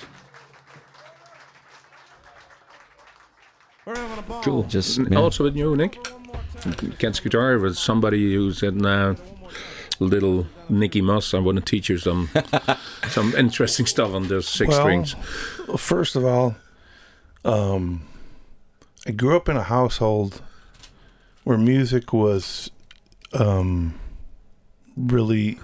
We're 3.86 3.96
having 3.96 4.18
a 4.18 4.22
ball. 4.24 4.42
Cool. 4.44 4.64
Just- 4.64 4.98
yeah. 4.98 5.20
Also 5.20 5.44
with 5.44 5.56
you, 5.56 5.76
Nick. 5.76 5.98
Kent's 6.98 7.20
guitar 7.20 7.60
was 7.60 7.78
somebody 7.78 8.34
who 8.34 8.52
said, 8.52 8.76
"Nah, 8.76 9.14
little 10.00 10.48
Nicky 10.68 11.02
Moss, 11.02 11.34
I 11.36 11.40
want 11.40 11.58
to 11.60 11.64
teach 11.64 11.90
you 11.90 12.00
some 12.00 12.30
some 13.10 13.36
interesting 13.36 13.86
stuff 13.86 14.14
on 14.16 14.28
those 14.28 14.48
six 14.48 14.70
Well, 14.70 14.80
strings." 14.82 15.16
Well, 15.68 15.78
first 15.78 16.16
of 16.16 16.26
all, 16.26 16.56
um, 17.44 18.02
I 19.06 19.12
grew 19.12 19.36
up 19.38 19.48
in 19.48 19.56
a 19.58 19.64
household 19.64 20.42
where 21.44 21.58
music 21.60 22.12
was 22.12 22.72
um, 23.34 23.94
really 24.98 25.60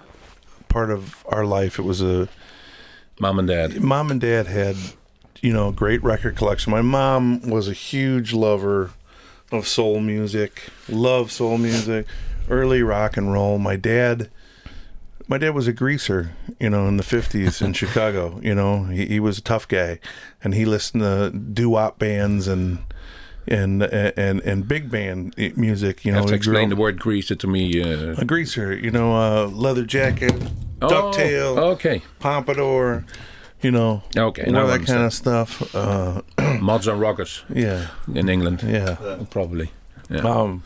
part 0.70 0.91
of 0.91 1.26
our 1.28 1.46
life. 1.46 1.80
It 1.80 1.84
was 1.84 2.02
a 2.04 2.30
Mom 3.21 3.38
and 3.38 3.47
Dad. 3.47 3.79
mom 3.79 4.10
and 4.10 4.19
dad 4.19 4.47
had, 4.47 4.75
you 5.41 5.53
know, 5.53 5.71
great 5.71 6.01
record 6.01 6.36
collection. 6.36 6.71
My 6.71 6.81
mom 6.81 7.47
was 7.47 7.67
a 7.67 7.73
huge 7.73 8.34
lover 8.34 8.93
of 9.51 9.67
soul 9.67 9.99
music, 9.99 10.69
loved 10.89 11.29
soul 11.29 11.60
music, 11.60 12.07
early 12.49 12.81
rock 12.81 13.17
and 13.17 13.31
roll. 13.31 13.60
My 13.60 13.75
dad, 13.75 14.31
my 15.27 15.38
dad 15.38 15.53
was 15.53 15.67
a 15.67 15.71
greaser, 15.71 16.31
you 16.60 16.71
know, 16.71 16.88
in 16.88 16.97
the 16.97 17.03
fifties 17.03 17.62
in 17.62 17.73
Chicago. 17.81 18.39
You 18.41 18.55
know, 18.55 18.86
he, 18.86 19.05
he 19.05 19.19
was 19.19 19.38
a 19.38 19.43
tough 19.43 19.67
guy, 19.67 19.99
and 20.43 20.55
he 20.55 20.65
listened 20.65 21.03
to 21.03 21.29
doo 21.29 21.69
wop 21.69 21.99
bands 21.99 22.47
and. 22.47 22.79
And, 23.51 23.83
and 23.83 24.39
and 24.41 24.67
big 24.67 24.89
band 24.89 25.35
music, 25.57 26.05
you 26.05 26.09
You 26.09 26.13
know. 26.13 26.19
have 26.21 26.29
to 26.29 26.35
explain 26.35 26.69
the 26.69 26.75
word 26.77 26.97
greaser 26.99 27.35
to 27.35 27.47
me. 27.47 27.81
Uh, 27.83 28.15
a 28.17 28.23
greaser, 28.25 28.73
you 28.73 28.91
know, 28.91 29.13
uh, 29.13 29.47
leather 29.47 29.83
jacket, 29.85 30.33
ducktail, 30.79 31.58
Oh, 31.58 31.71
okay. 31.71 32.02
pompadour, 32.19 33.04
you 33.62 33.71
know, 33.71 34.04
Okay, 34.15 34.45
all 34.45 34.67
that 34.67 34.85
kind 34.85 35.04
of 35.04 35.13
stuff. 35.13 35.75
Uh, 35.75 36.21
Mods 36.62 36.87
and 36.87 36.99
Rockers 37.02 37.43
yeah, 37.54 37.87
in 38.15 38.29
England, 38.29 38.63
yeah. 38.63 38.95
probably. 39.29 39.69
Yeah. 40.10 40.21
Um, 40.21 40.63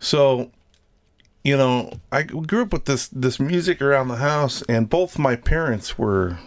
so, 0.00 0.50
you 1.44 1.56
know, 1.56 1.90
I 2.12 2.22
grew 2.24 2.62
up 2.62 2.72
with 2.72 2.84
this 2.84 3.08
this 3.08 3.38
music 3.38 3.80
around 3.80 4.08
the 4.08 4.16
house, 4.16 4.62
and 4.68 4.88
both 4.90 5.18
my 5.18 5.36
parents 5.36 5.98
were, 5.98 6.38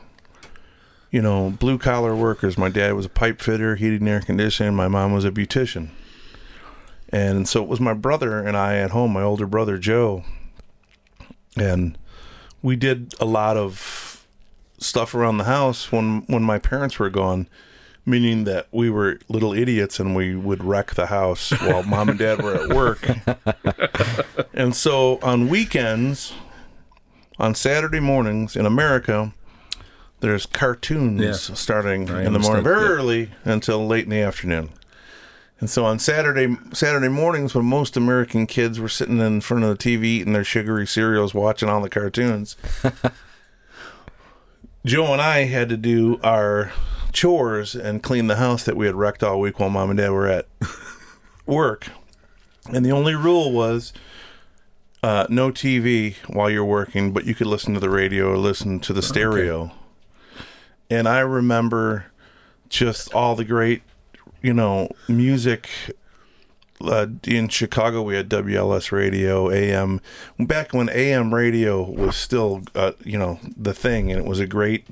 you 1.12 1.22
know, 1.22 1.50
blue 1.50 1.78
collar 1.78 2.16
workers. 2.16 2.58
My 2.58 2.70
dad 2.70 2.94
was 2.94 3.06
a 3.06 3.10
pipe 3.10 3.42
fitter, 3.42 3.76
heating 3.76 4.02
and 4.02 4.10
air 4.10 4.22
conditioning. 4.22 4.76
My 4.76 4.88
mom 4.88 5.14
was 5.14 5.26
a 5.26 5.32
beautician, 5.32 5.90
and 7.10 7.48
so 7.48 7.64
it 7.64 7.70
was 7.70 7.80
my 7.80 7.94
brother 7.94 8.40
and 8.40 8.58
I 8.58 8.78
at 8.78 8.92
home. 8.92 9.14
My 9.14 9.24
older 9.24 9.48
brother 9.48 9.78
Joe, 9.78 10.24
and 11.56 11.98
we 12.62 12.76
did 12.76 13.14
a 13.20 13.26
lot 13.26 13.58
of 13.58 14.26
stuff 14.80 15.16
around 15.16 15.38
the 15.38 15.46
house 15.46 15.92
when 15.92 16.24
when 16.28 16.44
my 16.44 16.60
parents 16.60 17.00
were 17.00 17.10
gone 17.10 17.48
meaning 18.08 18.46
that 18.46 18.68
we 18.72 18.90
were 18.90 19.20
little 19.28 19.54
idiots 19.54 20.00
and 20.00 20.16
we 20.16 20.34
would 20.34 20.64
wreck 20.64 20.96
the 20.96 21.08
house 21.08 21.52
while 21.52 21.84
mom 21.88 22.08
and 22.08 22.18
dad 22.18 22.42
were 22.42 22.56
at 22.56 22.74
work. 22.74 23.06
and 24.54 24.74
so 24.74 25.20
on 25.22 25.50
weekends, 25.50 26.34
on 27.38 27.54
Saturday 27.54 28.00
mornings 28.00 28.56
in 28.56 28.66
America, 28.66 29.34
there's 30.20 30.46
cartoons 30.46 31.22
Yeah. 31.22 31.34
starting 31.56 32.10
I 32.10 32.26
in 32.26 32.34
the 32.34 32.40
morning, 32.40 32.64
very 32.64 32.82
yeah. 32.84 32.90
early 32.92 33.30
until 33.46 33.86
late 33.86 34.06
in 34.06 34.10
the 34.10 34.22
afternoon. 34.22 34.70
And 35.60 35.70
so 35.70 35.86
on 35.86 35.98
Saturday 36.00 36.56
Saturday 36.74 37.08
mornings, 37.08 37.56
when 37.56 37.66
most 37.66 37.98
American 37.98 38.46
kids 38.46 38.80
were 38.80 38.90
sitting 38.90 39.20
in 39.20 39.42
front 39.42 39.64
of 39.64 39.70
the 39.70 39.78
TV 39.84 40.04
eating 40.06 40.34
their 40.34 40.44
sugary 40.44 40.86
cereals, 40.86 41.34
watching 41.34 41.70
all 41.70 41.82
the 41.82 41.90
cartoons, 41.90 42.56
Joe 44.86 45.12
and 45.12 45.22
I 45.22 45.46
had 45.46 45.70
to 45.70 45.78
do 45.78 46.20
our 46.24 46.72
chores 47.12 47.76
and 47.76 48.04
clean 48.04 48.28
the 48.28 48.36
house 48.38 48.64
that 48.64 48.78
we 48.78 48.86
had 48.86 48.96
wrecked 48.96 49.24
all 49.24 49.40
week 49.40 49.60
while 49.60 49.70
mom 49.70 49.90
and 49.90 49.98
dad 49.98 50.12
were 50.12 50.28
at 50.28 50.48
work. 51.46 51.88
And 52.72 52.86
the 52.86 52.92
only 52.92 53.16
rule 53.16 53.52
was 53.52 53.92
uh, 55.04 55.26
no 55.30 55.52
TV 55.52 56.16
while 56.28 56.50
you're 56.50 56.66
working, 56.66 57.12
but 57.12 57.26
you 57.26 57.36
could 57.36 57.48
listen 57.48 57.74
to 57.74 57.80
the 57.80 57.90
radio 57.90 58.32
or 58.32 58.38
listen 58.38 58.80
to 58.82 58.94
the 58.94 59.02
stereo. 59.02 59.72
And 60.90 61.08
I 61.08 61.20
remember 61.20 62.06
just 62.70 63.14
all 63.14 63.36
the 63.36 63.46
great, 63.46 63.82
you 64.42 64.54
know, 64.54 64.90
music. 65.08 65.70
Uh, 66.80 67.08
in 67.24 67.50
Chicago, 67.50 68.04
we 68.04 68.14
had 68.16 68.30
WLS 68.30 68.92
radio, 68.92 69.50
AM. 69.52 70.00
Back 70.40 70.74
when 70.74 70.90
AM 70.90 71.34
radio 71.34 71.82
was 71.82 72.16
still, 72.16 72.62
uh, 72.76 72.92
you 73.04 73.18
know, 73.18 73.40
the 73.58 73.74
thing, 73.74 74.12
and 74.12 74.22
it 74.22 74.28
was 74.28 74.40
a 74.40 74.46
great. 74.46 74.86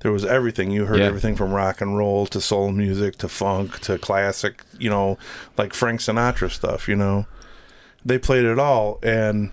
There 0.00 0.12
was 0.12 0.24
everything. 0.26 0.70
You 0.72 0.84
heard 0.86 0.98
Yeah. 0.98 1.06
everything 1.06 1.34
from 1.36 1.52
rock 1.52 1.80
and 1.80 1.96
roll 1.96 2.26
to 2.26 2.40
soul 2.40 2.70
music 2.70 3.16
to 3.18 3.28
funk 3.28 3.78
to 3.80 3.96
classic. 3.98 4.62
You 4.78 4.90
know, 4.90 5.16
like 5.56 5.72
Frank 5.72 6.00
Sinatra 6.00 6.50
stuff. 6.50 6.86
You 6.86 6.96
know, 6.96 7.26
they 8.04 8.18
played 8.18 8.44
it 8.44 8.58
all, 8.58 8.98
and 9.02 9.52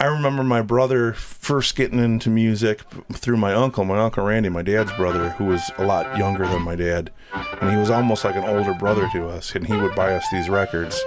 I 0.00 0.06
remember 0.06 0.42
my 0.42 0.62
brother 0.62 1.12
first 1.12 1.76
getting 1.76 1.98
into 1.98 2.30
music 2.30 2.80
through 3.12 3.36
my 3.36 3.52
uncle, 3.52 3.84
my 3.84 3.98
uncle 3.98 4.24
Randy, 4.24 4.48
my 4.48 4.62
dad's 4.62 4.90
brother, 4.92 5.28
who 5.30 5.44
was 5.44 5.70
a 5.76 5.84
lot 5.84 6.16
younger 6.16 6.48
than 6.48 6.62
my 6.62 6.74
dad, 6.74 7.10
and 7.60 7.70
he 7.70 7.76
was 7.76 7.90
almost 7.90 8.24
like 8.24 8.34
an 8.34 8.44
older 8.44 8.72
brother 8.72 9.10
to 9.12 9.28
us, 9.28 9.54
and 9.54 9.66
he 9.66 9.76
would 9.76 9.94
buy 9.94 10.14
us 10.14 10.24
these 10.32 10.48
records. 10.48 10.98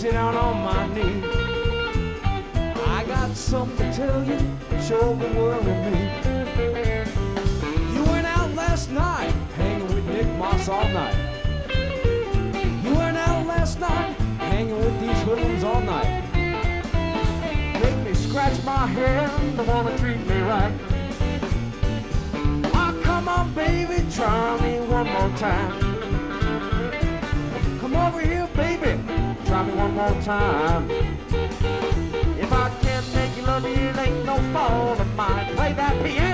Sit 0.00 0.12
down 0.12 0.34
on 0.34 0.62
my 0.62 0.86
knee. 0.94 1.22
I 2.86 3.04
got 3.06 3.36
something 3.36 3.90
to 3.90 3.94
tell 3.94 4.24
you, 4.24 4.38
show 4.80 5.14
the 5.14 5.28
world 5.38 5.62
with 5.62 5.92
me. 5.92 6.00
You 7.94 8.02
went 8.04 8.26
out 8.26 8.50
last 8.54 8.90
night, 8.90 9.30
hanging 9.56 9.88
with 9.88 10.06
Nick 10.06 10.26
Moss 10.38 10.70
all 10.70 10.88
night. 10.88 11.14
You 12.82 12.94
went 12.94 13.18
out 13.18 13.46
last 13.46 13.78
night, 13.78 14.16
hanging 14.38 14.78
with 14.78 15.00
these 15.00 15.20
hoodlums 15.20 15.64
all 15.64 15.82
night. 15.82 16.22
Make 17.82 17.98
me 18.06 18.14
scratch 18.14 18.64
my 18.64 18.86
head, 18.86 19.30
don't 19.54 19.66
wanna 19.66 19.98
treat 19.98 20.26
me 20.26 20.40
right. 20.40 20.72
Oh, 22.72 23.00
come 23.04 23.28
on, 23.28 23.52
baby, 23.52 24.02
try 24.10 24.58
me 24.62 24.80
one 24.80 25.08
more 25.12 25.36
time. 25.36 25.79
me 29.66 29.74
one 29.74 29.94
more 29.94 30.22
time. 30.22 30.90
If 32.38 32.52
I 32.52 32.70
can't 32.82 33.14
make 33.14 33.36
you 33.36 33.42
love 33.42 33.62
me, 33.62 33.72
it 33.74 33.98
ain't 33.98 34.24
no 34.24 34.36
fault 34.52 35.00
of 35.00 35.14
mine. 35.16 35.54
Play 35.54 35.72
that 35.74 36.02
piano. 36.04 36.29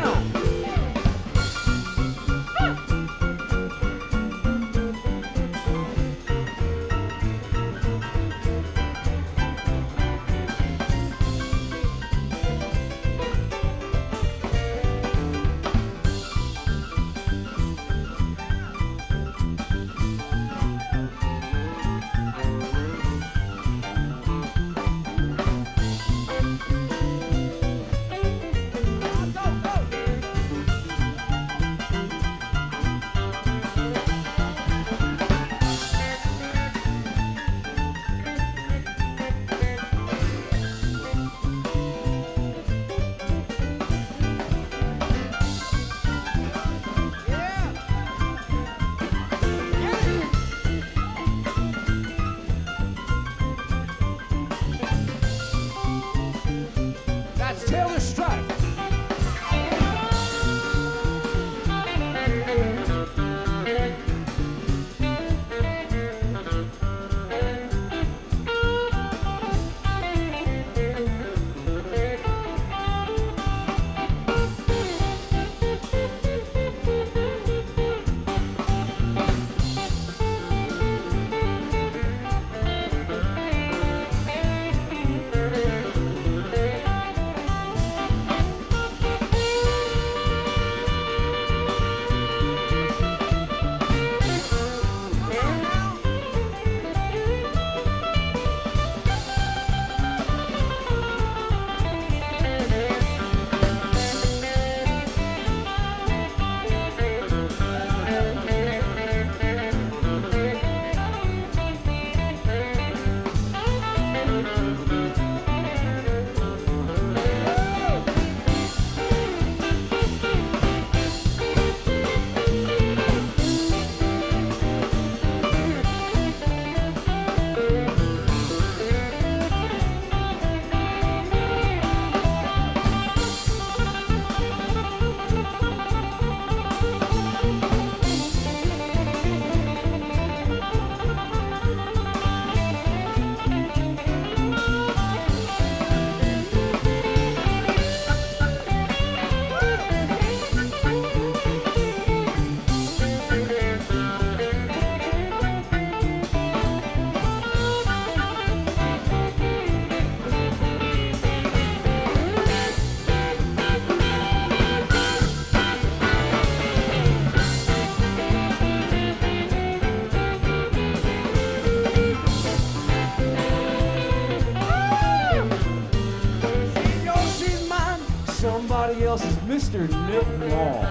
Mr. 179.67 179.89
Nick 180.09 180.49
Moss. 180.49 180.86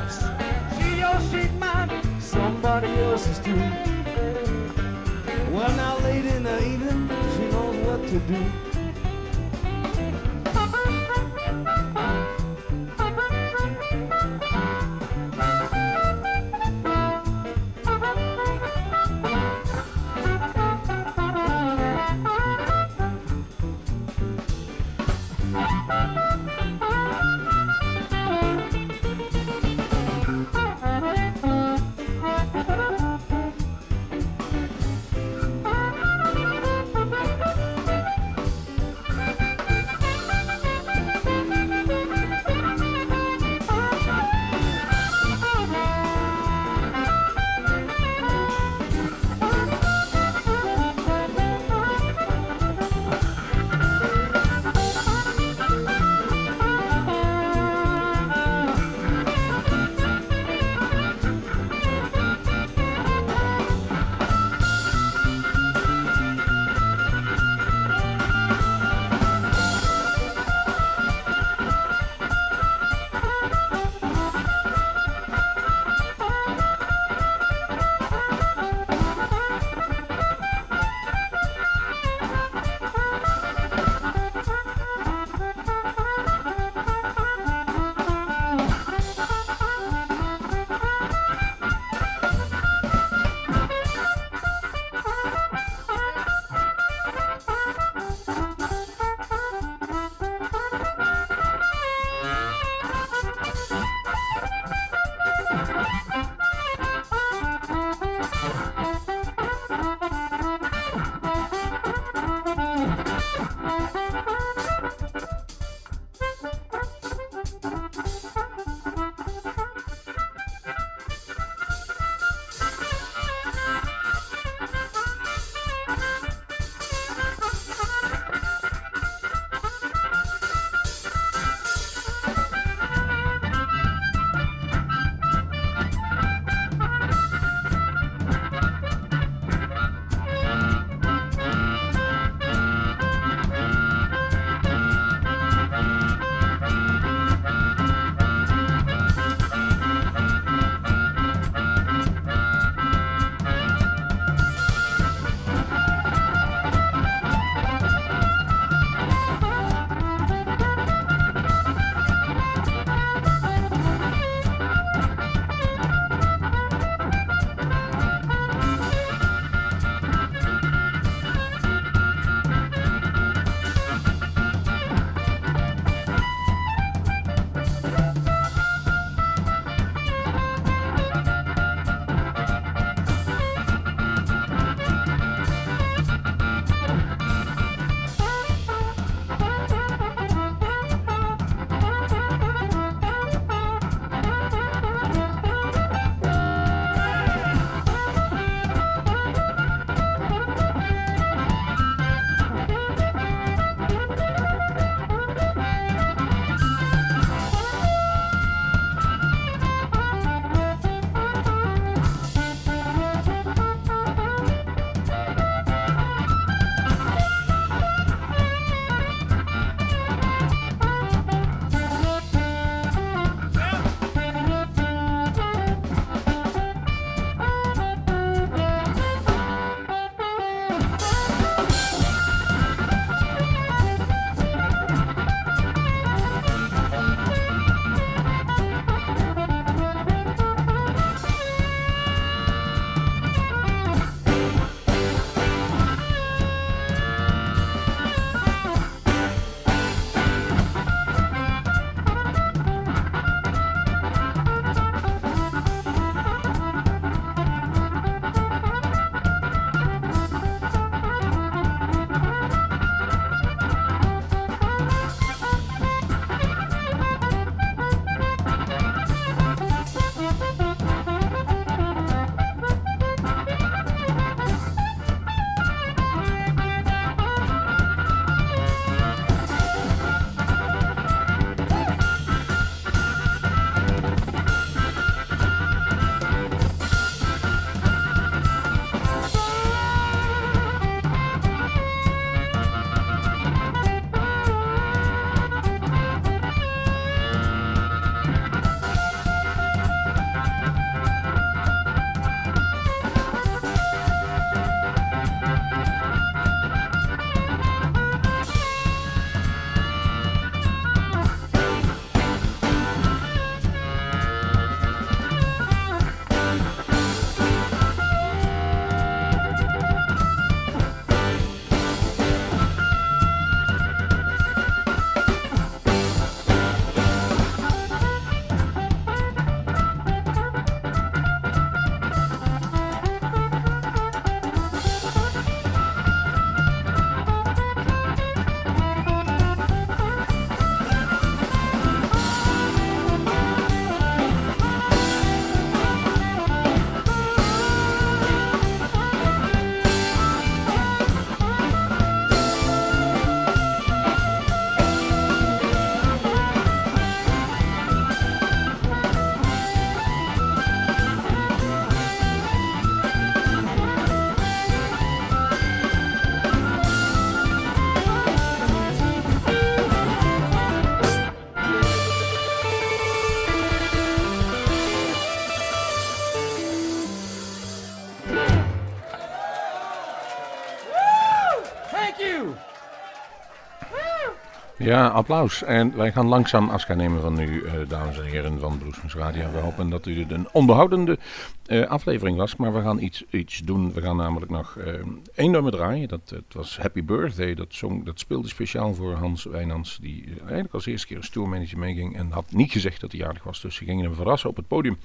Ja, 384.86 385.08
applaus. 385.08 385.64
En 385.64 385.96
wij 385.96 386.12
gaan 386.12 386.28
langzaam 386.28 386.70
afscheid 386.70 386.98
nemen 386.98 387.22
van 387.22 387.40
u, 387.40 387.64
eh, 387.64 387.74
dames 387.88 388.20
en 388.20 388.24
heren 388.24 388.60
van 388.60 388.78
Bluesmoes 388.78 389.16
Radio. 389.16 389.52
We 389.52 389.58
hopen 389.58 389.90
dat 389.90 390.06
u 390.06 390.26
een 390.28 390.48
onderhoudende 390.52 391.18
eh, 391.66 391.88
aflevering 391.88 392.38
was, 392.38 392.56
maar 392.56 392.74
we 392.74 392.82
gaan 392.82 393.00
iets, 393.00 393.24
iets 393.30 393.58
doen. 393.58 393.94
We 393.94 394.02
gaan 394.02 394.16
namelijk 394.16 394.52
nog 394.52 394.78
eh, 394.78 394.94
één 395.36 395.52
nummer 395.52 395.72
draaien. 395.72 396.08
Dat, 396.08 396.30
het 396.30 396.54
was 396.54 396.78
Happy 396.78 397.04
Birthday. 397.04 397.54
Dat, 397.54 397.68
song, 397.70 398.04
dat 398.04 398.20
speelde 398.20 398.48
speciaal 398.48 398.94
voor 398.94 399.14
Hans 399.14 399.44
Wijnands, 399.44 399.98
die 400.02 400.24
eigenlijk 400.40 400.74
als 400.74 400.86
eerste 400.86 401.08
keer 401.08 401.18
een 401.18 401.24
stoermanager 401.24 401.78
meeging 401.78 402.18
en 402.18 402.32
had 402.32 402.52
niet 402.52 402.72
gezegd 402.72 403.02
dat 403.02 403.12
hij 403.12 403.22
jarig 403.22 403.44
was. 403.44 403.62
Dus 403.62 403.76
ze 403.76 403.86
gingen 403.86 404.06
hem 404.06 404.16
verrassen 404.16 404.50
op 404.50 404.56
het 404.56 404.68
podium. 404.68 404.98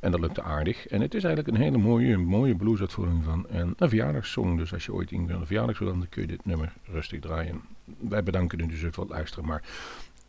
En 0.00 0.10
dat 0.10 0.20
lukte 0.20 0.42
aardig. 0.42 0.86
En 0.86 1.00
het 1.00 1.14
is 1.14 1.24
eigenlijk 1.24 1.56
een 1.56 1.62
hele 1.62 1.78
mooie, 1.78 2.16
mooie 2.16 2.54
bluesuitvoering 2.54 3.24
van 3.24 3.46
een, 3.48 3.74
verjaardagssong. 3.78 4.58
Dus 4.58 4.72
als 4.72 4.84
je 4.84 4.92
ooit 4.92 5.10
iemand 5.10 5.30
een 5.30 5.46
verjaardag 5.46 5.78
dan 5.78 6.06
kun 6.08 6.22
je 6.22 6.28
dit 6.28 6.44
nummer 6.44 6.72
rustig 6.92 7.20
draaien. 7.20 7.60
Wij 7.98 8.22
bedanken 8.22 8.60
u 8.60 8.66
dus 8.66 8.80
voor 8.90 9.04
het 9.04 9.12
luisteren. 9.12 9.46
Maar 9.46 9.62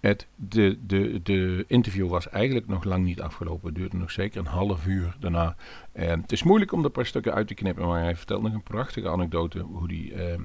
het 0.01 0.27
de, 0.35 0.77
de, 0.85 1.19
de 1.23 1.65
interview 1.67 2.09
was 2.09 2.29
eigenlijk 2.29 2.67
nog 2.67 2.83
lang 2.83 3.05
niet 3.05 3.21
afgelopen. 3.21 3.67
Het 3.67 3.75
duurde 3.75 3.97
nog 3.97 4.11
zeker 4.11 4.39
een 4.39 4.45
half 4.45 4.85
uur 4.85 5.15
daarna. 5.19 5.55
En 5.91 6.21
het 6.21 6.31
is 6.31 6.43
moeilijk 6.43 6.71
om 6.71 6.79
er 6.79 6.85
een 6.85 6.91
paar 6.91 7.05
stukken 7.05 7.33
uit 7.33 7.47
te 7.47 7.53
knippen. 7.53 7.87
Maar 7.87 8.01
hij 8.01 8.15
vertelt 8.15 8.41
nog 8.41 8.53
een 8.53 8.63
prachtige 8.63 9.09
anekdote. 9.09 9.59
Hoe 9.59 9.93
hij 9.93 10.27
ehm, 10.27 10.43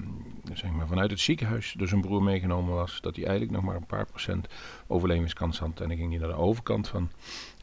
zeg 0.52 0.70
maar, 0.70 0.86
vanuit 0.86 1.10
het 1.10 1.20
ziekenhuis 1.20 1.74
door 1.78 1.88
zijn 1.88 2.00
broer 2.00 2.22
meegenomen 2.22 2.74
was. 2.74 3.00
Dat 3.00 3.16
hij 3.16 3.24
eigenlijk 3.24 3.56
nog 3.56 3.64
maar 3.64 3.76
een 3.76 3.86
paar 3.86 4.06
procent 4.06 4.48
overlevingskans 4.86 5.58
had. 5.58 5.80
En 5.80 5.88
dan 5.88 5.96
ging 5.96 6.10
hij 6.10 6.18
naar 6.18 6.28
de 6.28 6.34
overkant 6.34 6.88
van 6.88 7.10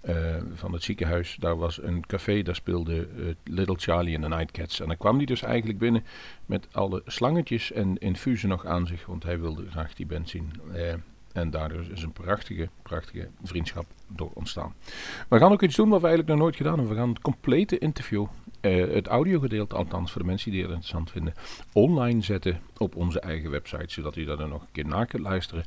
eh, 0.03 0.35
van 0.53 0.73
het 0.73 0.83
ziekenhuis. 0.83 1.35
Daar 1.39 1.57
was 1.57 1.81
een 1.81 2.05
café, 2.05 2.41
daar 2.41 2.55
speelde 2.55 3.07
eh, 3.17 3.25
Little 3.43 3.75
Charlie 3.77 4.15
en 4.15 4.21
de 4.21 4.27
Nightcats. 4.27 4.79
En 4.79 4.87
dan 4.87 4.97
kwam 4.97 5.17
hij 5.17 5.25
dus 5.25 5.41
eigenlijk 5.41 5.79
binnen 5.79 6.03
met 6.45 6.67
alle 6.71 7.01
slangetjes 7.05 7.71
en 7.71 7.97
infusen 7.97 8.49
nog 8.49 8.65
aan 8.65 8.87
zich, 8.87 9.05
want 9.05 9.23
hij 9.23 9.39
wilde 9.39 9.69
graag 9.69 9.93
die 9.93 10.05
band 10.05 10.29
zien. 10.29 10.51
Eh, 10.73 10.93
en 11.34 11.49
daardoor 11.49 11.86
is 11.91 12.03
een 12.03 12.11
prachtige, 12.11 12.69
prachtige 12.81 13.29
vriendschap 13.43 13.86
door 14.07 14.31
ontstaan. 14.34 14.73
We 15.29 15.38
gaan 15.38 15.51
ook 15.51 15.61
iets 15.61 15.75
doen 15.75 15.89
wat 15.89 16.01
we 16.01 16.07
eigenlijk 16.07 16.36
nog 16.36 16.43
nooit 16.43 16.55
gedaan 16.55 16.77
hebben. 16.77 16.93
We 16.93 16.99
gaan 16.99 17.09
het 17.09 17.21
complete 17.21 17.77
interview, 17.77 18.25
eh, 18.59 18.93
het 18.93 19.07
audiogedeelte 19.07 19.75
althans 19.75 20.11
voor 20.11 20.21
de 20.21 20.27
mensen 20.27 20.51
die 20.51 20.61
het 20.61 20.69
interessant 20.69 21.11
vinden, 21.11 21.34
online 21.73 22.21
zetten 22.21 22.59
op 22.77 22.95
onze 22.95 23.19
eigen 23.19 23.49
website. 23.49 23.93
Zodat 23.93 24.15
u 24.15 24.25
dat 24.25 24.39
er 24.39 24.47
nog 24.47 24.61
een 24.61 24.71
keer 24.71 24.88
na 24.88 25.05
kunt 25.05 25.23
luisteren. 25.23 25.63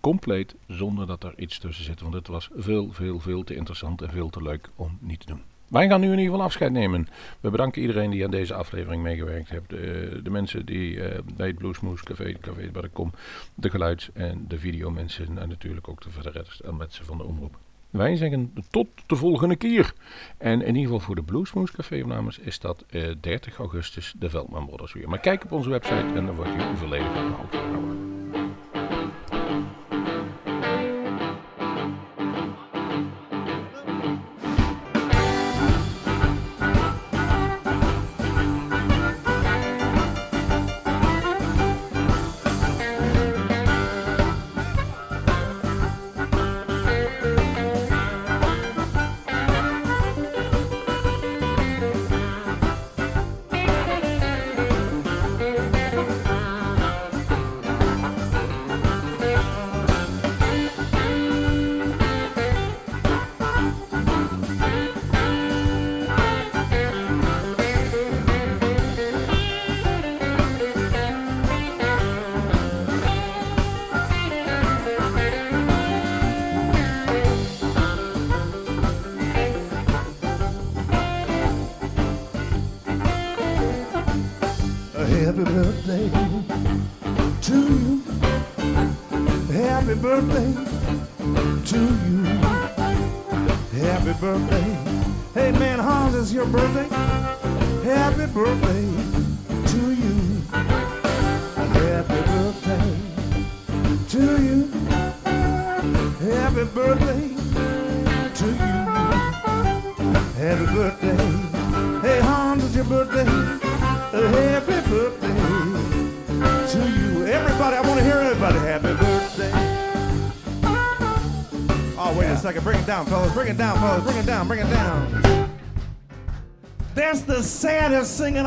Compleet 0.00 0.54
zonder 0.66 1.06
dat 1.06 1.24
er 1.24 1.38
iets 1.38 1.58
tussen 1.58 1.84
zit. 1.84 2.00
Want 2.00 2.14
het 2.14 2.26
was 2.26 2.50
veel, 2.54 2.92
veel, 2.92 3.20
veel 3.20 3.44
te 3.44 3.54
interessant 3.54 4.02
en 4.02 4.10
veel 4.10 4.30
te 4.30 4.42
leuk 4.42 4.68
om 4.76 4.98
niet 5.00 5.20
te 5.20 5.26
doen. 5.26 5.55
Wij 5.68 5.88
gaan 5.88 6.00
nu 6.00 6.06
in 6.06 6.12
ieder 6.12 6.30
geval 6.30 6.46
afscheid 6.46 6.72
nemen. 6.72 7.08
We 7.40 7.50
bedanken 7.50 7.80
iedereen 7.80 8.10
die 8.10 8.24
aan 8.24 8.30
deze 8.30 8.54
aflevering 8.54 9.02
meegewerkt 9.02 9.50
heeft. 9.50 9.68
De, 9.68 10.20
de 10.22 10.30
mensen 10.30 10.66
die 10.66 11.02
eh, 11.02 11.22
bij 11.36 11.46
het 11.46 11.56
Bluesmoes 11.56 12.02
Café, 12.02 12.32
café 12.40 12.70
waar 12.72 12.88
kom, 12.88 13.12
de 13.54 13.70
geluids- 13.70 14.10
en 14.14 14.44
de 14.48 14.58
videomensen 14.58 15.38
en 15.38 15.48
natuurlijk 15.48 15.88
ook 15.88 16.02
de 16.02 16.10
verder 16.10 16.56
en 16.64 16.76
mensen 16.76 17.04
van 17.04 17.18
de 17.18 17.24
omroep. 17.24 17.58
Wij 17.90 18.16
zeggen 18.16 18.52
tot 18.70 18.88
de 19.06 19.16
volgende 19.16 19.56
keer. 19.56 19.92
En 20.38 20.60
in 20.60 20.66
ieder 20.66 20.82
geval 20.82 21.00
voor 21.00 21.14
de 21.14 21.22
Bluesmoes 21.22 21.70
Café 21.70 22.02
opnames 22.02 22.38
is 22.38 22.58
dat 22.58 22.84
eh, 22.88 23.10
30 23.20 23.58
augustus 23.58 24.14
de 24.18 24.30
Veldman 24.30 24.66
Brothers 24.66 24.92
weer. 24.92 25.08
Maar 25.08 25.20
kijk 25.20 25.44
op 25.44 25.52
onze 25.52 25.70
website 25.70 26.12
en 26.14 26.26
dan 26.26 26.34
wordt 26.34 26.50
u 26.50 26.76
volledig 26.76 27.08
op 27.08 27.14
de 27.14 27.36
hoogte 27.36 27.56
gehouden. 27.56 28.15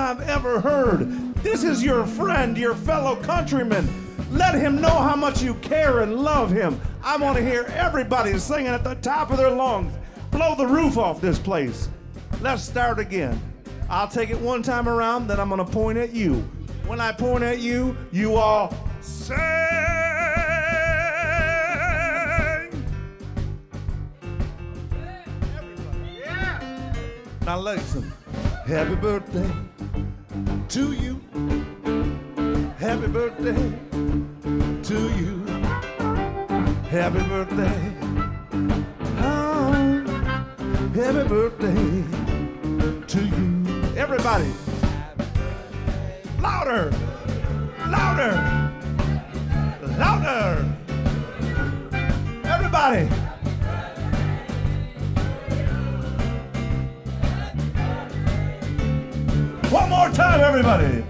I've 0.09 0.27
ever 0.27 0.59
heard. 0.59 1.35
This 1.43 1.63
is 1.63 1.83
your 1.83 2.03
friend, 2.03 2.57
your 2.57 2.73
fellow 2.73 3.15
countryman. 3.17 3.87
Let 4.31 4.55
him 4.55 4.81
know 4.81 4.89
how 4.89 5.15
much 5.15 5.43
you 5.43 5.53
care 5.55 5.99
and 5.99 6.15
love 6.15 6.49
him. 6.49 6.81
I 7.03 7.15
want 7.15 7.37
to 7.37 7.45
hear 7.45 7.65
everybody 7.75 8.35
singing 8.39 8.71
at 8.71 8.83
the 8.83 8.95
top 8.95 9.29
of 9.29 9.37
their 9.37 9.51
lungs. 9.51 9.93
Blow 10.31 10.55
the 10.55 10.65
roof 10.65 10.97
off 10.97 11.21
this 11.21 11.37
place. 11.37 11.89
Let's 12.41 12.63
start 12.63 12.97
again. 12.97 13.39
I'll 13.87 14.07
take 14.07 14.31
it 14.31 14.39
one 14.39 14.63
time 14.63 14.89
around, 14.89 15.27
then 15.27 15.39
I'm 15.39 15.47
going 15.47 15.63
to 15.63 15.71
point 15.71 15.99
at 15.99 16.11
you. 16.11 16.37
When 16.87 16.99
I 16.99 17.11
point 17.11 17.43
at 17.43 17.59
you, 17.59 17.95
you 18.11 18.33
all 18.33 18.75
sing. 19.01 19.37
Now 27.45 27.59
listen. 27.59 28.11
Happy 28.65 28.95
birthday 28.95 29.68
to 30.69 30.93
you. 30.93 31.19
Happy 32.77 33.07
birthday 33.07 33.73
to 34.83 34.99
you. 35.17 35.45
Happy 36.89 37.21
birthday. 37.27 37.95
Oh, 39.21 39.71
happy 40.93 41.27
birthday 41.27 42.03
to 43.07 43.25
you. 43.25 43.97
Everybody. 43.97 44.51
Louder. 46.39 46.91
Louder. 47.87 48.33
Louder. 49.97 50.75
Everybody. 52.45 53.28
More 59.99 60.09
time, 60.11 60.39
everybody. 60.39 61.08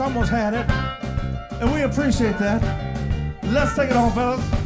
Almost 0.00 0.30
had 0.30 0.54
it, 0.54 0.68
and 1.60 1.72
we 1.72 1.82
appreciate 1.82 2.38
that. 2.38 2.62
Let's 3.44 3.74
take 3.76 3.90
it 3.90 3.96
on, 3.96 4.12
fellas. 4.12 4.59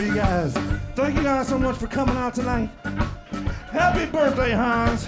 For 0.00 0.06
you 0.06 0.14
guys. 0.14 0.54
Thank 0.94 1.14
you 1.18 1.22
guys 1.22 1.48
so 1.48 1.58
much 1.58 1.76
for 1.76 1.86
coming 1.86 2.16
out 2.16 2.34
tonight. 2.34 2.70
Happy 3.70 4.10
birthday, 4.10 4.52
Hans. 4.52 5.06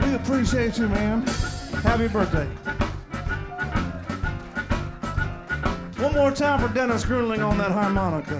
We 0.00 0.14
appreciate 0.14 0.78
you, 0.78 0.86
man. 0.86 1.22
Happy 1.82 2.06
birthday. 2.06 2.44
One 6.00 6.14
more 6.14 6.30
time 6.30 6.60
for 6.60 6.72
Dennis 6.72 7.04
Gruenling 7.04 7.44
on 7.44 7.58
that 7.58 7.72
harmonica. 7.72 8.38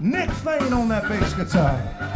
Nick 0.00 0.30
Fane 0.30 0.72
on 0.72 0.88
that 0.88 1.08
bass 1.08 1.34
guitar. 1.34 2.09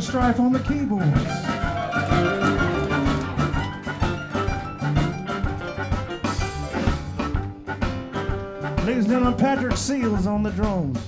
Taylor 0.00 0.32
Streiff 0.32 0.38
on 0.38 0.52
the 0.52 0.60
keyboards. 0.60 1.06
Ladies 8.86 9.04
and 9.04 9.12
gentlemen, 9.12 9.36
Patrick 9.36 9.76
Seals 9.76 10.26
on 10.26 10.44
the 10.44 10.50
drums. 10.50 10.98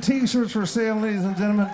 T-shirts 0.00 0.52
for 0.52 0.66
sale, 0.66 0.96
ladies 0.96 1.24
and 1.24 1.36
gentlemen. 1.36 1.70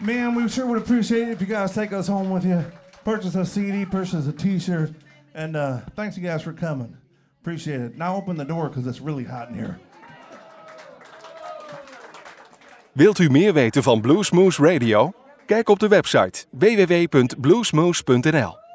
Man, 0.00 0.34
we 0.34 0.48
sure 0.48 0.66
would 0.66 0.78
appreciate 0.78 1.28
it 1.28 1.32
if 1.32 1.40
you 1.40 1.46
guys 1.46 1.74
take 1.74 1.92
us 1.92 2.06
home 2.06 2.30
with 2.30 2.44
you. 2.44 2.64
Purchase 3.04 3.34
a 3.34 3.44
CD, 3.44 3.84
purchase 3.84 4.26
a 4.26 4.32
T-shirt, 4.32 4.92
and 5.34 5.56
uh, 5.56 5.80
thanks 5.96 6.16
you 6.16 6.22
guys 6.22 6.42
for 6.42 6.52
coming. 6.52 6.96
Appreciate 7.40 7.80
it. 7.80 7.96
Now 7.96 8.16
open 8.16 8.36
the 8.36 8.44
door 8.44 8.68
because 8.68 8.86
it's 8.86 9.00
really 9.00 9.24
hot 9.24 9.48
in 9.48 9.54
here. 9.54 9.78
Wilt 12.92 13.18
u 13.18 13.30
meer 13.30 13.52
weten 13.52 13.82
van 13.82 14.00
Bluesmoose 14.00 14.62
Radio? 14.62 15.12
Kijk 15.46 15.68
op 15.68 15.78
de 15.78 15.88
website 15.88 16.46
www.bluesmoose.nl. 16.50 18.67